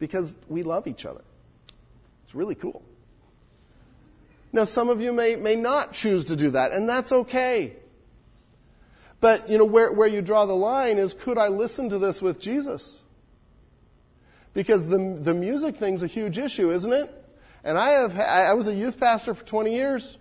[0.00, 1.22] because we love each other.
[2.24, 2.82] It's really cool.
[4.52, 7.74] Now, some of you may, may not choose to do that, and that's okay.
[9.20, 12.20] But, you know, where, where you draw the line is could I listen to this
[12.20, 12.98] with Jesus?
[14.54, 17.24] Because the, the music thing's a huge issue, isn't it?
[17.62, 20.18] And I have, I was a youth pastor for 20 years,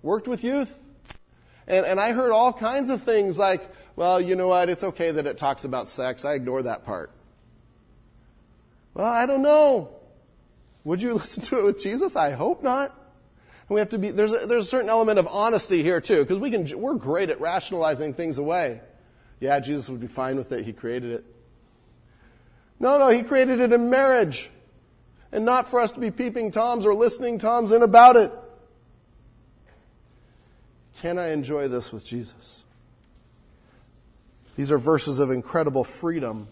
[0.00, 0.74] worked with youth.
[1.66, 5.10] And, and I heard all kinds of things like, well, you know what, it's okay
[5.10, 6.24] that it talks about sex.
[6.24, 7.10] I ignore that part.
[8.94, 9.90] Well, I don't know.
[10.84, 12.16] Would you listen to it with Jesus?
[12.16, 12.90] I hope not.
[13.68, 16.22] And we have to be, there's a, there's a certain element of honesty here too,
[16.22, 18.80] because we can, we're great at rationalizing things away.
[19.40, 20.64] Yeah, Jesus would be fine with it.
[20.64, 21.24] He created it.
[22.78, 24.50] No, no, He created it in marriage.
[25.30, 28.32] And not for us to be peeping Toms or listening Toms in about it.
[31.00, 32.64] Can I enjoy this with Jesus?
[34.56, 36.48] These are verses of incredible freedom,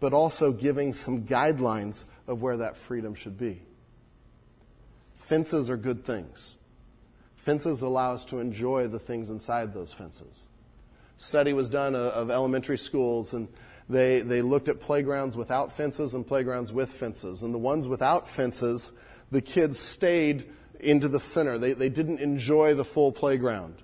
[0.00, 3.62] but also giving some guidelines of where that freedom should be.
[5.16, 6.56] Fences are good things.
[7.36, 10.46] Fences allow us to enjoy the things inside those fences.
[11.18, 13.48] Study was done uh, of elementary schools, and
[13.88, 17.42] they, they looked at playgrounds without fences and playgrounds with fences.
[17.42, 18.92] And the ones without fences,
[19.30, 21.58] the kids stayed into the center.
[21.58, 23.76] They, they didn't enjoy the full playground.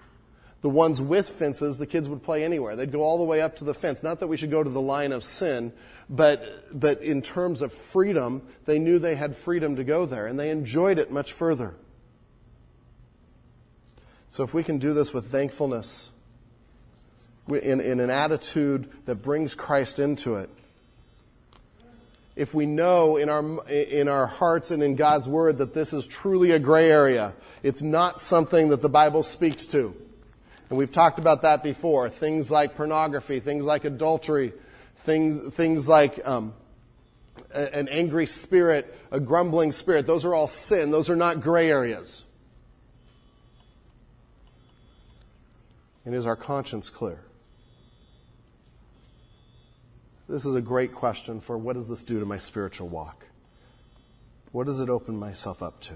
[0.60, 2.74] The ones with fences, the kids would play anywhere.
[2.74, 4.02] They'd go all the way up to the fence.
[4.02, 5.72] Not that we should go to the line of sin,
[6.10, 10.38] but, but in terms of freedom, they knew they had freedom to go there, and
[10.38, 11.74] they enjoyed it much further.
[14.30, 16.10] So if we can do this with thankfulness,
[17.48, 20.50] in, in an attitude that brings Christ into it,
[22.34, 26.06] if we know in our, in our hearts and in God's Word that this is
[26.06, 29.94] truly a gray area, it's not something that the Bible speaks to.
[30.68, 32.08] And we've talked about that before.
[32.08, 34.52] Things like pornography, things like adultery,
[35.04, 36.54] things, things like um,
[37.52, 40.06] an angry spirit, a grumbling spirit.
[40.06, 40.90] Those are all sin.
[40.90, 42.24] Those are not gray areas.
[46.04, 47.20] And is our conscience clear?
[50.28, 53.24] This is a great question for what does this do to my spiritual walk?
[54.52, 55.94] What does it open myself up to?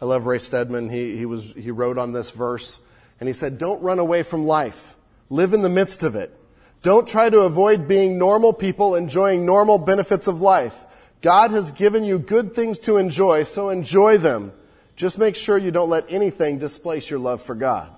[0.00, 0.88] I love Ray Stedman.
[0.88, 2.80] He, he, was, he wrote on this verse,
[3.20, 4.96] and he said, Don't run away from life.
[5.28, 6.36] Live in the midst of it.
[6.82, 10.84] Don't try to avoid being normal people enjoying normal benefits of life.
[11.20, 14.52] God has given you good things to enjoy, so enjoy them.
[14.96, 17.92] Just make sure you don't let anything displace your love for God.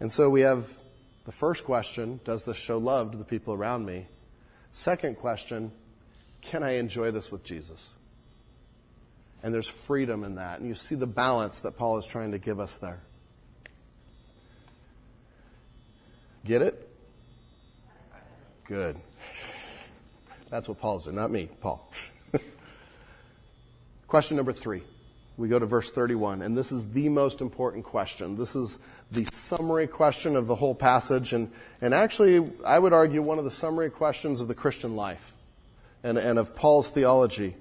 [0.00, 0.68] And so we have
[1.24, 4.08] the first question Does this show love to the people around me?
[4.72, 5.70] Second question
[6.40, 7.94] Can I enjoy this with Jesus?
[9.42, 10.60] And there's freedom in that.
[10.60, 13.00] And you see the balance that Paul is trying to give us there.
[16.44, 16.88] Get it?
[18.66, 18.96] Good.
[20.50, 21.90] That's what Paul's doing, not me, Paul.
[24.06, 24.82] question number three.
[25.38, 28.36] We go to verse 31, and this is the most important question.
[28.36, 28.78] This is
[29.10, 31.50] the summary question of the whole passage, and,
[31.80, 35.32] and actually, I would argue, one of the summary questions of the Christian life
[36.02, 37.54] and, and of Paul's theology.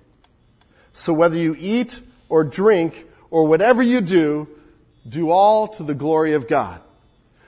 [0.94, 4.48] So, whether you eat or drink or whatever you do,
[5.08, 6.82] do all to the glory of God.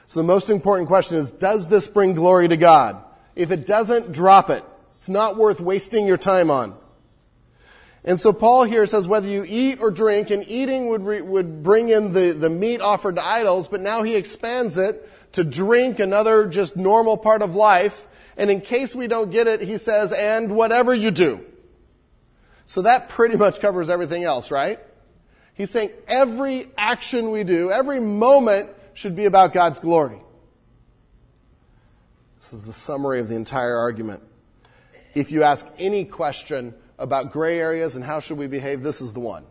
[0.07, 3.03] So, the most important question is Does this bring glory to God?
[3.35, 4.63] If it doesn't, drop it.
[4.99, 6.75] It's not worth wasting your time on.
[8.05, 11.63] And so Paul here says whether you eat or drink, and eating would, re, would
[11.63, 15.99] bring in the, the meat offered to idols, but now he expands it to drink,
[15.99, 18.07] another just normal part of life.
[18.35, 21.45] And in case we don't get it, he says, and whatever you do.
[22.65, 24.79] So that pretty much covers everything else, right?
[25.53, 30.19] He's saying every action we do, every moment should be about God's glory.
[32.37, 34.21] This is the summary of the entire argument.
[35.15, 39.13] If you ask any question about gray areas and how should we behave, this is
[39.13, 39.45] the one.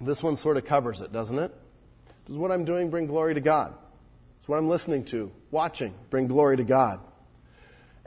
[0.00, 1.52] This one sort of covers it, doesn't it?
[2.26, 3.74] Does what I'm doing bring glory to God?
[4.40, 7.00] Does what I'm listening to, watching, bring glory to God?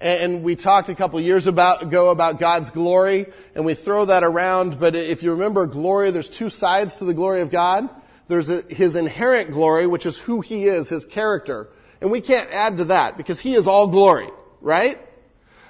[0.01, 4.23] And we talked a couple years about, ago about God's glory, and we throw that
[4.23, 7.87] around, but if you remember glory, there's two sides to the glory of God.
[8.27, 11.69] There's a, his inherent glory, which is who he is, his character.
[12.01, 14.29] And we can't add to that because he is all glory,
[14.59, 14.97] right?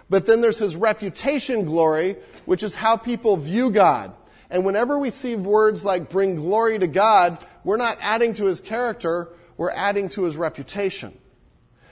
[0.09, 2.15] But then there's his reputation glory,
[2.45, 4.13] which is how people view God.
[4.49, 8.61] And whenever we see words like bring glory to God, we're not adding to his
[8.61, 9.27] character,
[9.57, 11.17] we're adding to his reputation.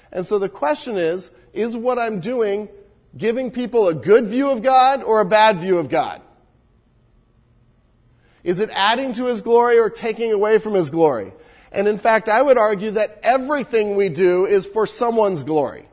[0.10, 2.70] And so the question is, is what I'm doing
[3.18, 6.22] giving people a good view of God or a bad view of God?
[8.44, 11.34] Is it adding to his glory or taking away from his glory?
[11.72, 15.88] And in fact, I would argue that everything we do is for someone's glory.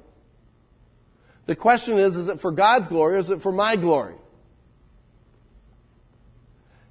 [1.46, 4.14] The question is, is it for God's glory or is it for my glory?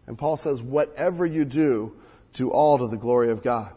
[0.08, 1.96] And Paul says, whatever you do,
[2.34, 3.72] do all to the glory of God.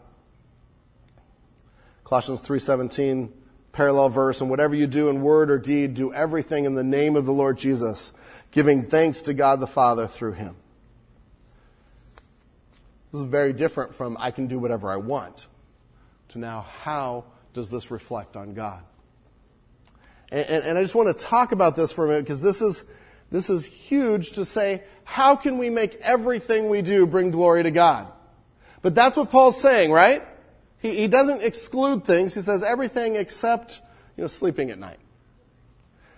[2.03, 3.29] Colossians 3:17
[3.79, 7.15] parallel verse and whatever you do in word or deed do everything in the name
[7.15, 8.11] of the Lord Jesus
[8.51, 10.57] giving thanks to God the Father through him.
[13.13, 15.47] This is very different from I can do whatever I want
[16.27, 17.23] to now how
[17.53, 18.83] does this reflect on God?
[20.29, 22.61] And, and, and I just want to talk about this for a minute because this
[22.61, 22.83] is,
[23.31, 27.71] this is huge to say, how can we make everything we do bring glory to
[27.71, 28.11] God?
[28.81, 30.23] But that's what Paul's saying, right?
[30.81, 32.33] He, he doesn't exclude things.
[32.33, 33.81] He says everything except,
[34.15, 34.99] you know, sleeping at night.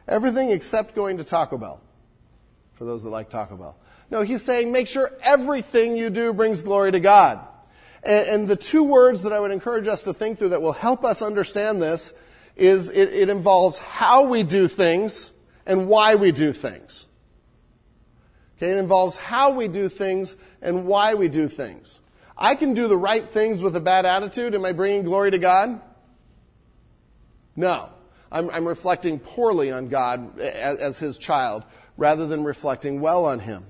[0.07, 1.81] Everything except going to Taco Bell.
[2.73, 3.75] For those that like Taco Bell.
[4.09, 7.39] No, he's saying make sure everything you do brings glory to God.
[8.03, 10.73] And, and the two words that I would encourage us to think through that will
[10.73, 12.13] help us understand this
[12.55, 15.31] is it, it involves how we do things
[15.65, 17.07] and why we do things.
[18.57, 21.99] Okay, it involves how we do things and why we do things.
[22.41, 24.55] I can do the right things with a bad attitude.
[24.55, 25.79] Am I bringing glory to God?
[27.55, 27.89] No.
[28.31, 31.63] I'm, I'm reflecting poorly on God as, as His child
[31.97, 33.65] rather than reflecting well on Him.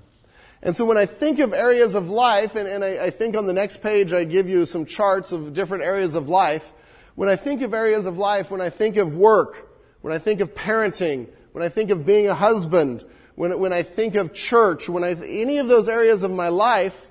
[0.62, 3.46] And so when I think of areas of life, and, and I, I, think on
[3.46, 6.72] the next page I give you some charts of different areas of life,
[7.14, 9.68] when I think of areas of life, when I think of work,
[10.00, 13.04] when I think of parenting, when I think of being a husband,
[13.34, 17.08] when, when I think of church, when I, any of those areas of my life,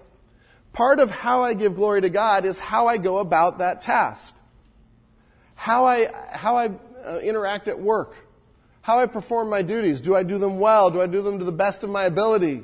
[0.74, 4.36] part of how I give glory to God is how I go about that task.
[5.56, 6.72] How I, how I
[7.06, 8.16] uh, interact at work.
[8.82, 10.02] How I perform my duties.
[10.02, 10.90] Do I do them well?
[10.90, 12.64] Do I do them to the best of my ability?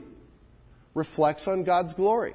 [0.94, 2.34] Reflects on God's glory.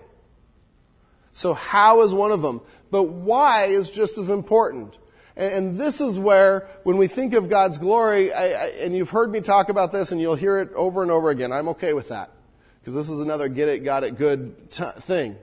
[1.33, 2.61] So how is one of them.
[2.91, 4.99] But why is just as important.
[5.35, 9.33] And, this is where, when we think of God's glory, I, I, and you've heard
[9.33, 11.53] me talk about this and you'll hear it over and over again.
[11.53, 12.31] I'm okay with that.
[12.81, 15.37] Because this is another get it, got it good t- thing.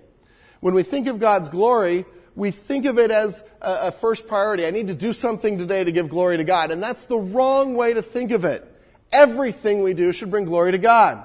[0.59, 2.05] When we think of God's glory,
[2.35, 4.65] we think of it as a, first priority.
[4.65, 6.71] I need to do something today to give glory to God.
[6.71, 8.65] And that's the wrong way to think of it.
[9.11, 11.23] Everything we do should bring glory to God.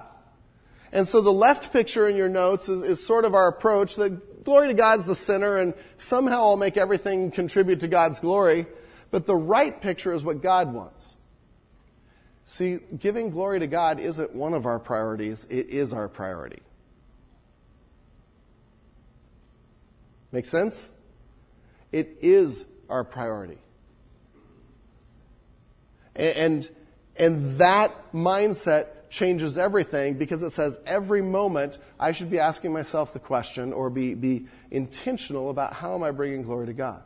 [0.92, 4.44] And so the left picture in your notes is, is sort of our approach that
[4.44, 8.66] glory to God's the center and somehow I'll make everything contribute to God's glory.
[9.10, 11.16] But the right picture is what God wants.
[12.46, 16.62] See, giving glory to God isn't one of our priorities, it is our priority.
[20.34, 20.90] Make sense?
[21.92, 23.58] It is our priority.
[26.16, 26.68] And,
[27.14, 33.12] and that mindset changes everything because it says every moment I should be asking myself
[33.12, 37.04] the question or be, be intentional about how am I bringing glory to God.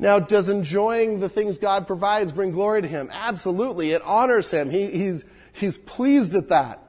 [0.00, 3.08] Now, does enjoying the things God provides bring glory to Him?
[3.12, 3.92] Absolutely.
[3.92, 4.68] It honors Him.
[4.68, 6.82] He, he's, he's pleased at that.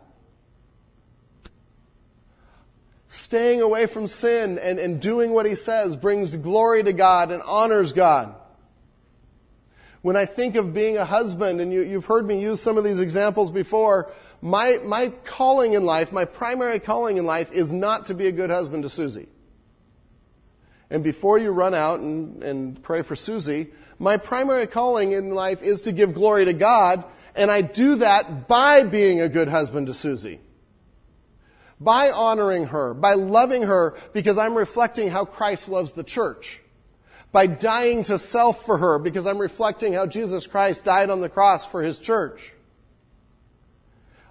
[3.10, 7.42] Staying away from sin and, and doing what He says brings glory to God and
[7.42, 8.36] honors God.
[10.02, 12.84] When I think of being a husband, and you, you've heard me use some of
[12.84, 18.06] these examples before, my, my calling in life, my primary calling in life is not
[18.06, 19.28] to be a good husband to Susie.
[20.92, 25.62] And before you run out and, and pray for Susie, my primary calling in life
[25.62, 27.04] is to give glory to God,
[27.36, 30.40] and I do that by being a good husband to Susie.
[31.80, 36.60] By honoring her, by loving her, because I'm reflecting how Christ loves the church
[37.32, 41.30] by dying to self for her because I'm reflecting how Jesus Christ died on the
[41.30, 42.54] cross for his church.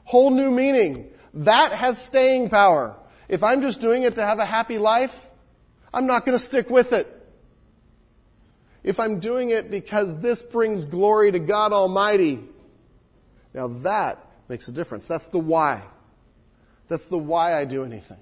[0.04, 1.10] Whole new meaning.
[1.34, 2.96] That has staying power.
[3.28, 5.28] If I'm just doing it to have a happy life,
[5.92, 7.14] I'm not going to stick with it.
[8.82, 12.40] If I'm doing it because this brings glory to God Almighty,
[13.52, 15.06] now that makes a difference.
[15.06, 15.82] That's the why.
[16.88, 18.18] That's the why I do anything.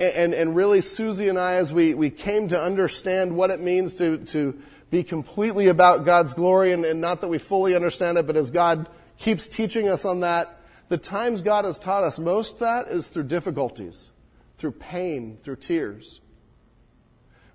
[0.00, 3.94] and, and really Susie and I, as we, we came to understand what it means
[3.94, 4.60] to, to
[4.90, 8.50] be completely about God's glory, and, and not that we fully understand it, but as
[8.50, 8.88] God
[9.18, 13.24] keeps teaching us on that, The times God has taught us most that is through
[13.24, 14.10] difficulties,
[14.58, 16.20] through pain, through tears.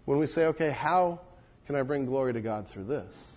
[0.05, 1.21] When we say, okay, how
[1.67, 3.33] can I bring glory to God through this?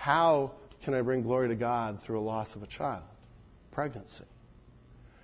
[0.00, 3.02] How can I bring glory to God through a loss of a child,
[3.70, 4.24] pregnancy?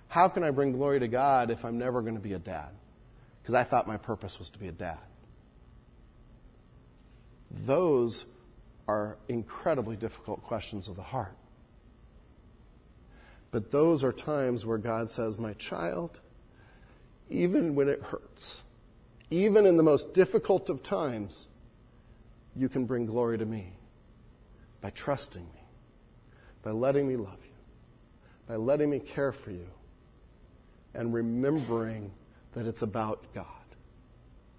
[0.09, 2.69] How can I bring glory to God if I'm never going to be a dad?
[3.41, 4.99] Because I thought my purpose was to be a dad.
[7.51, 8.27] Those
[8.87, 11.39] are incredibly difficult questions of the heart.
[13.53, 16.21] But those are times where God says, My child,
[17.31, 18.63] even when it hurts,
[19.31, 21.49] even in the most difficult of times,
[22.55, 23.76] you can bring glory to me
[24.87, 25.63] by trusting me,
[26.63, 27.57] by letting me love you,
[28.47, 29.67] by letting me care for you,
[30.95, 32.13] and remembering
[32.53, 33.45] that it's about God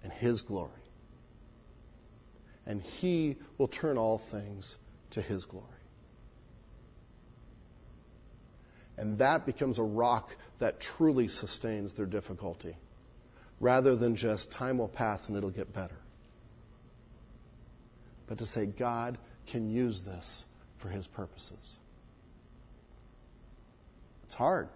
[0.04, 0.68] and His glory.
[2.66, 4.76] And He will turn all things
[5.12, 5.64] to His glory.
[8.98, 12.76] And that becomes a rock that truly sustains their difficulty,
[13.60, 15.96] rather than just time will pass and it'll get better.
[18.26, 19.16] But to say, God,
[19.48, 20.46] can use this
[20.76, 21.78] for his purposes.
[24.24, 24.68] It's hard.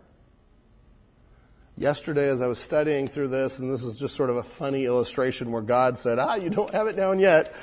[1.76, 4.84] Yesterday, as I was studying through this, and this is just sort of a funny
[4.84, 7.54] illustration where God said, Ah, you don't have it down yet.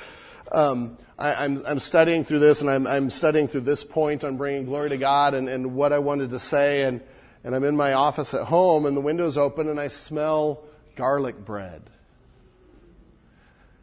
[0.50, 4.64] Um, I, am studying through this, and I'm, I'm studying through this point on bringing
[4.64, 6.82] glory to God and, and what I wanted to say.
[6.82, 7.02] And,
[7.44, 10.64] and I'm in my office at home, and the window's open, and I smell
[10.96, 11.82] garlic bread.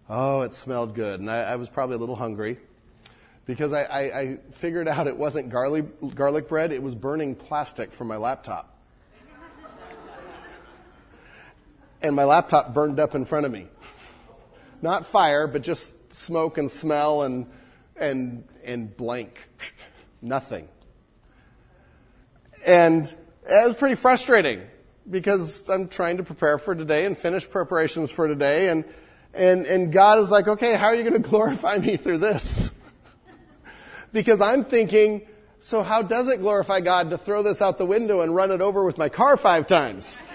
[0.09, 1.19] Oh, it smelled good.
[1.19, 2.57] And I, I was probably a little hungry
[3.47, 7.93] because I, I, I figured out it wasn't garlic, garlic bread, it was burning plastic
[7.93, 8.77] from my laptop.
[12.01, 13.67] and my laptop burned up in front of me.
[14.81, 17.47] Not fire, but just smoke and smell and,
[17.95, 19.49] and, and blank.
[20.21, 20.67] Nothing.
[22.65, 24.61] And it was pretty frustrating
[25.09, 28.83] because I'm trying to prepare for today and finish preparations for today and,
[29.33, 32.73] and, and God is like, okay, how are you going to glorify me through this?
[34.11, 35.27] Because I'm thinking,
[35.59, 38.61] so how does it glorify God to throw this out the window and run it
[38.61, 40.17] over with my car five times?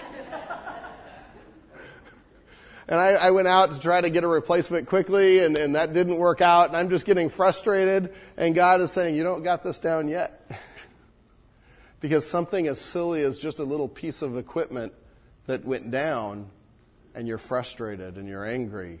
[2.87, 5.93] and I, I, went out to try to get a replacement quickly, and, and that
[5.93, 9.63] didn't work out, and I'm just getting frustrated, and God is saying, you don't got
[9.63, 10.41] this down yet.
[12.03, 14.91] because something as silly as just a little piece of equipment
[15.45, 16.49] that went down,
[17.15, 18.99] and you're frustrated and you're angry.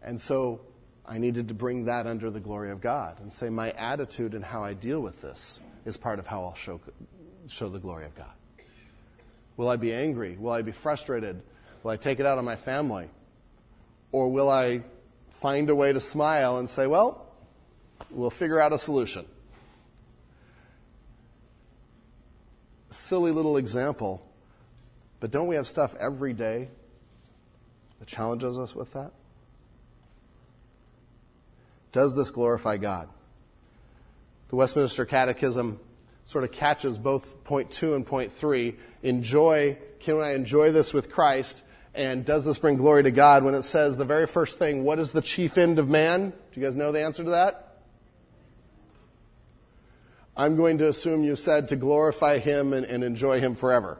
[0.00, 0.60] And so
[1.08, 4.44] I needed to bring that under the glory of God and say my attitude and
[4.44, 6.80] how I deal with this is part of how I'll show,
[7.46, 8.32] show the glory of God.
[9.56, 10.36] Will I be angry?
[10.36, 11.40] Will I be frustrated?
[11.82, 13.08] Will I take it out on my family?
[14.10, 14.82] Or will I
[15.40, 17.32] find a way to smile and say, well,
[18.10, 19.24] we'll figure out a solution?
[22.90, 24.26] Silly little example,
[25.20, 26.68] but don't we have stuff every day
[28.00, 29.12] that challenges us with that?
[31.96, 33.08] Does this glorify God?
[34.50, 35.80] The Westminster Catechism
[36.26, 38.76] sort of catches both point two and point three.
[39.02, 41.62] Enjoy, can I enjoy this with Christ?
[41.94, 43.44] And does this bring glory to God?
[43.44, 46.34] When it says the very first thing, what is the chief end of man?
[46.52, 47.78] Do you guys know the answer to that?
[50.36, 53.96] I'm going to assume you said to glorify Him and, and enjoy Him forever.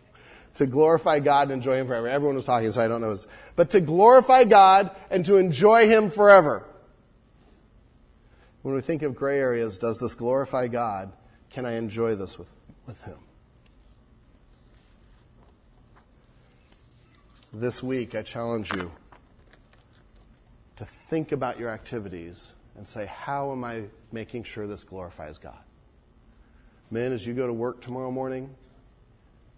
[0.56, 2.06] to glorify God and enjoy Him forever.
[2.06, 3.12] Everyone was talking, so I don't know.
[3.12, 3.26] His,
[3.56, 6.66] But to glorify God and to enjoy Him forever.
[8.62, 11.12] When we think of gray areas, does this glorify God?
[11.48, 12.52] Can I enjoy this with,
[12.86, 13.16] with Him?
[17.52, 18.92] This week, I challenge you
[20.76, 25.58] to think about your activities and say, how am I making sure this glorifies God?
[26.90, 28.54] Men, as you go to work tomorrow morning,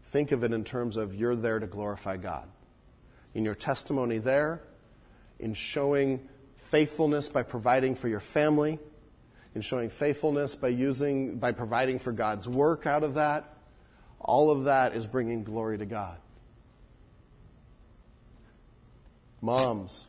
[0.05, 2.49] think of it in terms of you're there to glorify God.
[3.35, 4.63] In your testimony there,
[5.39, 8.79] in showing faithfulness by providing for your family,
[9.55, 13.57] in showing faithfulness by using, by providing for God's work out of that.
[14.19, 16.17] All of that is bringing glory to God.
[19.41, 20.07] Moms,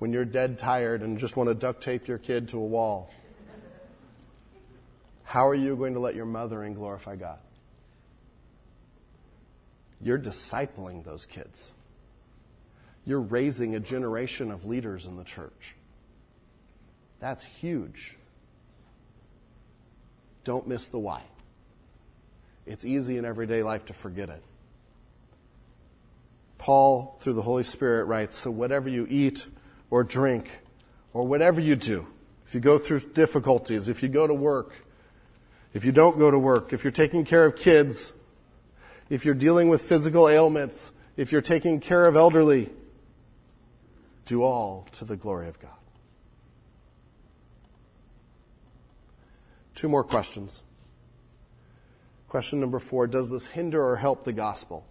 [0.00, 3.10] when you're dead tired and just want to duct tape your kid to a wall,
[5.22, 7.38] how are you going to let your mothering glorify God?
[10.02, 11.72] You're discipling those kids.
[13.06, 15.76] You're raising a generation of leaders in the church.
[17.20, 18.16] That's huge.
[20.44, 21.22] Don't miss the why.
[22.66, 24.42] It's easy in everyday life to forget it.
[26.58, 29.46] Paul, through the Holy Spirit, writes So whatever you eat
[29.90, 30.50] or drink
[31.12, 32.06] or whatever you do,
[32.46, 34.72] if you go through difficulties, if you go to work,
[35.72, 38.12] if you don't go to work, if you're taking care of kids,
[39.08, 42.70] if you're dealing with physical ailments, if you're taking care of elderly,
[44.26, 45.79] do all to the glory of God.
[49.80, 50.62] Two more questions.
[52.28, 54.84] Question number four Does this hinder or help the gospel?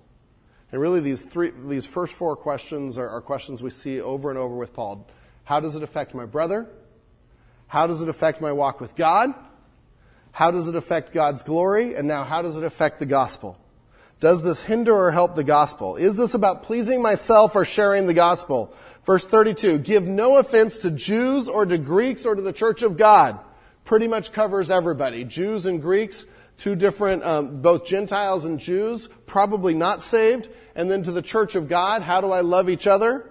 [0.71, 4.39] And really, these, three, these first four questions are, are questions we see over and
[4.39, 5.05] over with Paul.
[5.43, 6.65] How does it affect my brother?
[7.67, 9.35] How does it affect my walk with God?
[10.31, 11.93] How does it affect God's glory?
[11.93, 13.59] And now, how does it affect the gospel?
[14.19, 15.97] Does this hinder or help the gospel?
[15.97, 18.73] Is this about pleasing myself or sharing the gospel?
[19.05, 22.97] Verse 32, give no offense to Jews or to Greeks or to the church of
[22.97, 23.39] God.
[23.89, 25.23] Pretty much covers everybody.
[25.23, 26.27] Jews and Greeks,
[26.57, 30.47] two different, um, both Gentiles and Jews, probably not saved.
[30.75, 33.27] And then to the church of God, how do I love each other?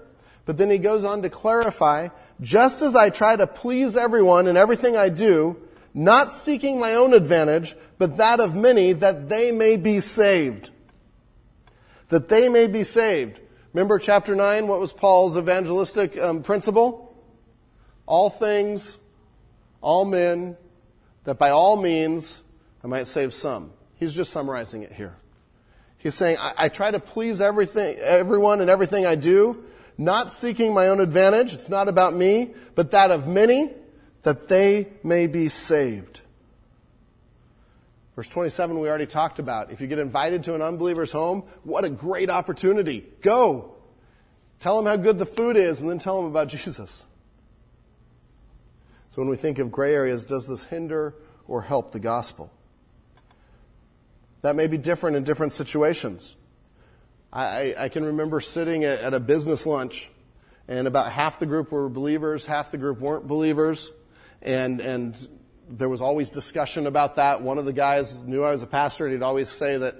[0.47, 2.09] But then he goes on to clarify,
[2.41, 5.55] just as I try to please everyone in everything I do,
[5.95, 10.71] not seeking my own advantage, but that of many, that they may be saved.
[12.09, 13.39] That they may be saved.
[13.73, 17.17] Remember chapter 9, what was Paul's evangelistic um, principle?
[18.07, 18.99] All things,
[19.81, 20.57] all men,
[21.25, 22.43] that by all means
[22.83, 23.73] I might save some.
[23.97, 25.17] He's just summarizing it here.
[25.99, 29.65] He's saying, I, I try to please everything, everyone and everything I do,
[29.97, 31.53] not seeking my own advantage.
[31.53, 33.73] It's not about me, but that of many,
[34.23, 36.21] that they may be saved.
[38.15, 39.71] Verse 27 we already talked about.
[39.71, 43.07] If you get invited to an unbeliever's home, what a great opportunity.
[43.21, 43.75] Go.
[44.61, 47.05] Tell them how good the food is and then tell them about Jesus.
[49.09, 51.15] So when we think of gray areas, does this hinder
[51.47, 52.51] or help the gospel?
[54.43, 56.37] That may be different in different situations.
[57.33, 60.11] I, I can remember sitting at, a business lunch
[60.67, 63.91] and about half the group were believers, half the group weren't believers.
[64.41, 65.29] And, and
[65.69, 67.43] there was always discussion about that.
[67.43, 69.97] One of the guys knew I was a pastor, and he'd always say that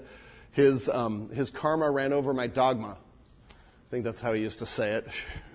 [0.51, 2.97] his um, his karma ran over my dogma.
[2.97, 5.07] I think that's how he used to say it.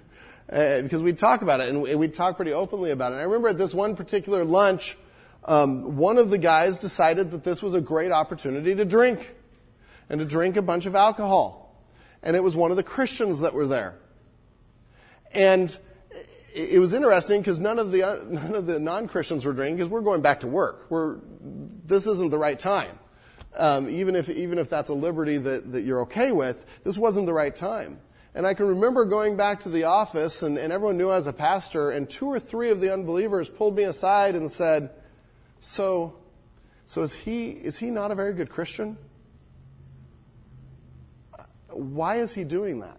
[0.50, 3.14] uh, because we'd talk about it, and we'd talk pretty openly about it.
[3.14, 4.96] And I remember at this one particular lunch,
[5.44, 9.34] um, one of the guys decided that this was a great opportunity to drink,
[10.08, 11.60] and to drink a bunch of alcohol.
[12.22, 13.96] And it was one of the Christians that were there.
[15.32, 15.76] And
[16.54, 20.00] it was interesting because none of the none of the non-Christians were drinking because we're
[20.00, 20.86] going back to work.
[20.88, 21.18] We're
[21.84, 22.98] this isn't the right time.
[23.56, 27.26] Um, even if even if that's a liberty that, that you're okay with, this wasn't
[27.26, 27.98] the right time.
[28.34, 31.28] And I can remember going back to the office, and, and everyone knew I was
[31.28, 34.90] a pastor, and two or three of the unbelievers pulled me aside and said,
[35.60, 36.16] "So,
[36.86, 38.98] so is he is he not a very good Christian?
[41.68, 42.98] Why is he doing that?"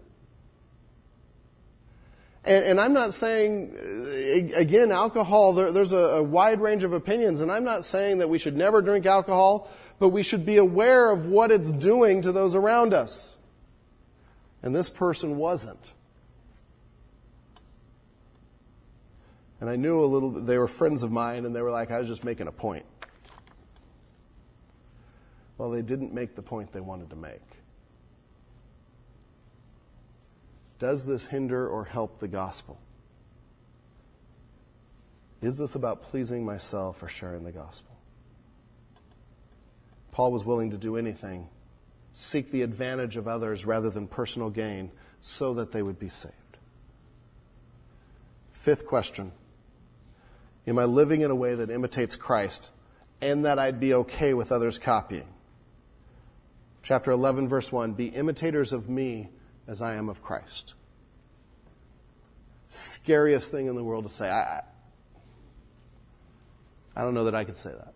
[2.45, 6.93] And, and, I'm not saying, uh, again, alcohol, there, there's a, a, wide range of
[6.93, 9.67] opinions, and I'm not saying that we should never drink alcohol,
[9.97, 13.34] but we should be aware of what it's doing to those around us.
[14.65, 15.93] And this person wasn't.
[19.61, 21.99] And I knew a little they were friends of mine, and they were like, I
[21.99, 22.85] was just making a point.
[25.57, 27.41] Well, they didn't make the point they wanted to make.
[30.79, 32.77] Does this hinder or help the gospel?
[35.41, 37.95] Is this about pleasing myself or sharing the gospel?
[40.11, 41.49] Paul was willing to do anything,
[42.15, 44.89] seek the advantage of others rather than personal gain,
[45.21, 46.33] so that they would be saved.
[48.51, 49.31] Fifth question
[50.65, 52.71] Am I living in a way that imitates Christ
[53.21, 55.27] and that I'd be okay with others copying?
[56.83, 59.29] Chapter 11, verse 1 Be imitators of me
[59.67, 60.73] as I am of Christ.
[62.69, 64.29] Scariest thing in the world to say.
[64.29, 64.61] I,
[66.95, 67.94] I don't know that I could say that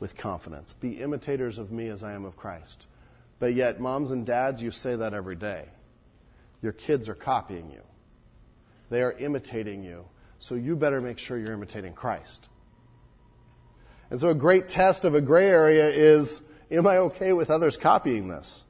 [0.00, 0.74] with confidence.
[0.74, 2.86] Be imitators of me as I am of Christ.
[3.38, 5.66] But yet, moms and dads, you say that every day.
[6.62, 7.82] Your kids are copying you,
[8.90, 10.04] they are imitating you.
[10.40, 12.48] So you better make sure you're imitating Christ.
[14.10, 17.76] And so, a great test of a gray area is Am I okay with others
[17.76, 18.64] copying this?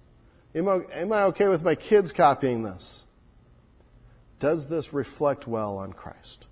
[0.55, 3.07] Am I, okay with my kids copying this?
[4.39, 6.47] Does this reflect well on Christ?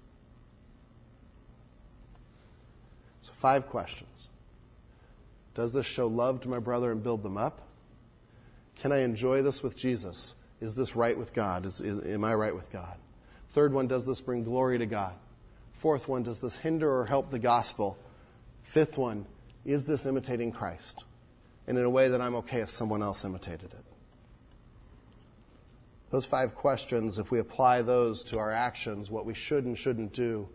[3.23, 4.16] So, five questions.
[5.57, 7.63] Does this show love to my brother and build them up?
[8.77, 10.35] Can I enjoy this with Jesus?
[10.61, 11.65] Is this right with God?
[11.65, 12.99] Is, is, am I right with God?
[13.53, 15.15] Third one, does this bring glory to God?
[15.73, 17.97] Fourth one, does this hinder or help the gospel?
[18.65, 19.25] Fifth one,
[19.65, 21.07] is this imitating Christ?
[21.67, 23.85] And in a way that I'm okay if someone else imitated it.
[26.11, 30.13] Those five questions, if we apply those to our actions, what we should and shouldn't
[30.13, 30.51] do,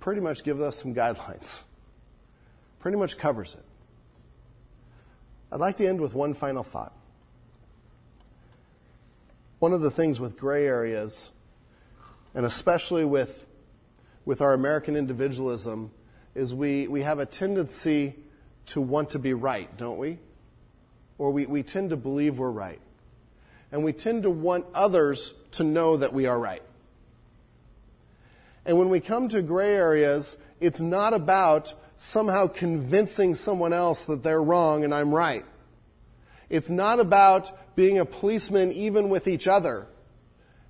[0.00, 1.60] pretty much give us some guidelines,
[2.86, 3.64] pretty much covers it.
[5.50, 6.92] I'd like to end with one final thought.
[9.58, 11.32] One of the things with gray areas,
[12.32, 13.44] and especially with,
[14.24, 15.90] with our American individualism,
[16.36, 18.14] is we, we have a tendency
[18.66, 20.20] to want to be right, don't we?
[21.18, 22.80] Or we, we tend to believe we're right.
[23.72, 26.62] And we tend to want others to know that we are right.
[28.64, 34.22] And when we come to gray areas, it's not about somehow convincing someone else that
[34.22, 35.44] they're wrong and I'm right.
[36.48, 39.86] It's not about being a policeman even with each other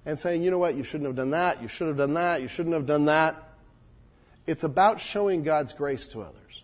[0.04, 2.40] and saying, you know what, you shouldn't have done that, you should have done that,
[2.40, 3.42] you shouldn't have done that.
[4.46, 6.62] It's about showing God's grace to others.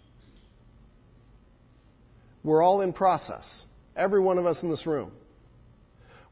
[2.45, 3.67] We're all in process.
[3.97, 5.13] Every one of us in this room.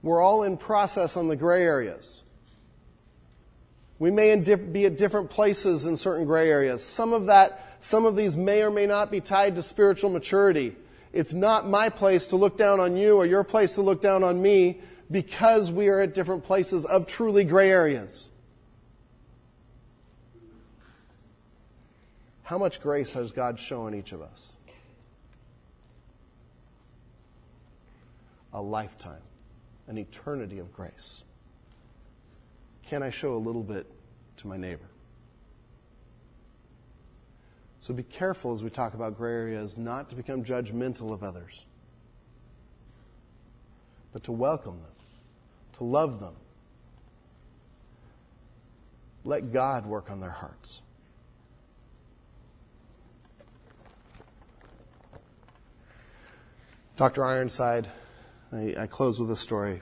[0.02, 2.22] We're all in process on the gray areas.
[3.98, 6.82] We may be at different places in certain gray areas.
[6.82, 10.76] Some of that, some of these may or may not be tied to spiritual maturity.
[11.12, 14.22] It's not my place to look down on you or your place to look down
[14.22, 18.28] on me because we are at different places of truly gray areas.
[22.42, 24.52] How much grace has God shown each of us?
[28.52, 29.22] A lifetime,
[29.86, 31.24] an eternity of grace.
[32.84, 33.86] Can I show a little bit
[34.38, 34.88] to my neighbor?
[37.80, 41.64] So be careful as we talk about gray areas not to become judgmental of others,
[44.12, 44.92] but to welcome them,
[45.78, 46.34] to love them.
[49.24, 50.82] Let God work on their hearts.
[56.96, 57.24] Dr.
[57.24, 57.88] Ironside,
[58.52, 59.80] I, I close with a story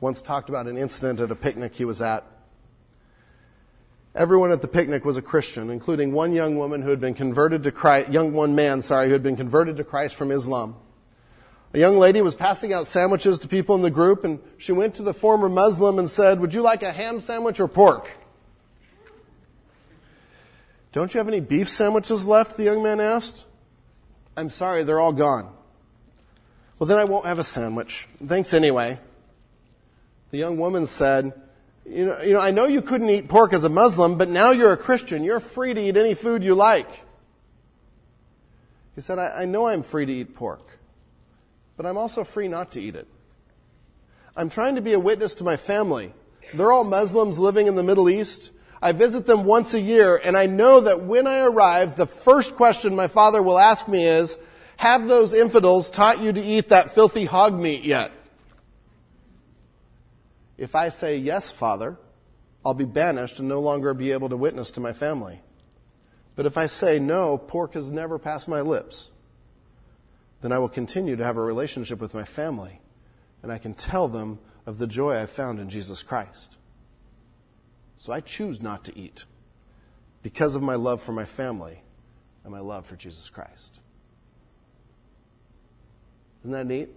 [0.00, 2.24] once talked about an incident at a picnic he was at.
[4.18, 7.62] Everyone at the picnic was a Christian, including one young woman who had been converted
[7.62, 10.74] to Christ, young one man, sorry, who had been converted to Christ from Islam.
[11.72, 14.96] A young lady was passing out sandwiches to people in the group and she went
[14.96, 18.10] to the former Muslim and said, would you like a ham sandwich or pork?
[20.90, 22.56] Don't you have any beef sandwiches left?
[22.56, 23.46] The young man asked.
[24.36, 25.48] I'm sorry, they're all gone.
[26.80, 28.08] Well, then I won't have a sandwich.
[28.26, 28.98] Thanks anyway.
[30.32, 31.34] The young woman said,
[31.88, 34.52] you know, you know, I know you couldn't eat pork as a Muslim, but now
[34.52, 35.24] you're a Christian.
[35.24, 36.88] You're free to eat any food you like.
[38.94, 40.78] He said, I, I know I'm free to eat pork,
[41.76, 43.06] but I'm also free not to eat it.
[44.36, 46.12] I'm trying to be a witness to my family.
[46.54, 48.50] They're all Muslims living in the Middle East.
[48.80, 52.54] I visit them once a year, and I know that when I arrive, the first
[52.54, 54.38] question my father will ask me is,
[54.76, 58.12] have those infidels taught you to eat that filthy hog meat yet?
[60.58, 61.96] If I say, Yes, Father,
[62.64, 65.40] I'll be banished and no longer be able to witness to my family.
[66.34, 69.10] But if I say, No, pork has never passed my lips,
[70.42, 72.80] then I will continue to have a relationship with my family
[73.42, 76.58] and I can tell them of the joy I've found in Jesus Christ.
[77.96, 79.24] So I choose not to eat
[80.22, 81.82] because of my love for my family
[82.44, 83.80] and my love for Jesus Christ.
[86.42, 86.90] Isn't that neat?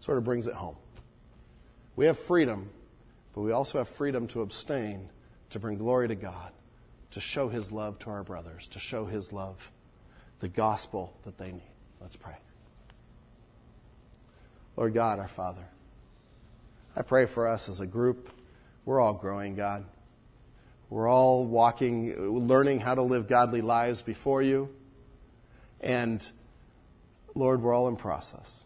[0.00, 0.76] Sort of brings it home.
[1.96, 2.70] We have freedom,
[3.34, 5.10] but we also have freedom to abstain,
[5.50, 6.52] to bring glory to God,
[7.12, 9.70] to show His love to our brothers, to show His love,
[10.40, 11.62] the gospel that they need.
[12.00, 12.34] Let's pray.
[14.76, 15.64] Lord God, our Father,
[16.96, 18.30] I pray for us as a group.
[18.84, 19.84] We're all growing, God.
[20.90, 24.68] We're all walking, learning how to live godly lives before you.
[25.80, 26.28] And
[27.34, 28.64] Lord, we're all in process.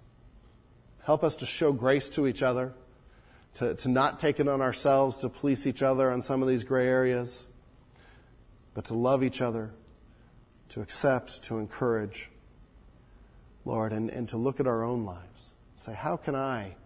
[1.03, 2.73] Help us to show grace to each other
[3.55, 6.65] to, to not take it on ourselves to police each other on some of these
[6.65, 7.47] gray areas,
[8.75, 9.73] but to love each other,
[10.71, 12.31] to accept, to encourage,
[13.65, 15.51] Lord, and, and to look at our own lives.
[15.77, 16.77] Say, how can I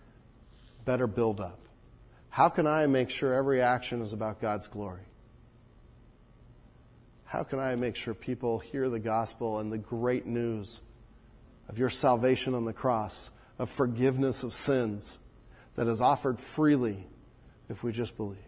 [0.85, 1.59] better build up?
[2.31, 5.03] How can I make sure every action is about God's glory?
[7.25, 10.81] How can I make sure people hear the gospel and the great news
[11.69, 15.19] of your salvation on the cross, of forgiveness of sins,
[15.75, 17.07] that is offered freely
[17.69, 18.39] if we just believe.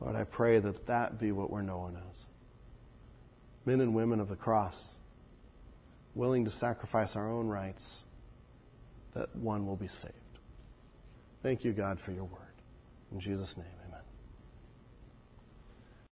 [0.00, 2.26] Lord, I pray that that be what we're known as.
[3.66, 4.98] Men and women of the cross,
[6.14, 8.04] willing to sacrifice our own rights,
[9.14, 10.14] that one will be saved.
[11.42, 12.40] Thank you, God, for your word.
[13.12, 13.79] In Jesus' name.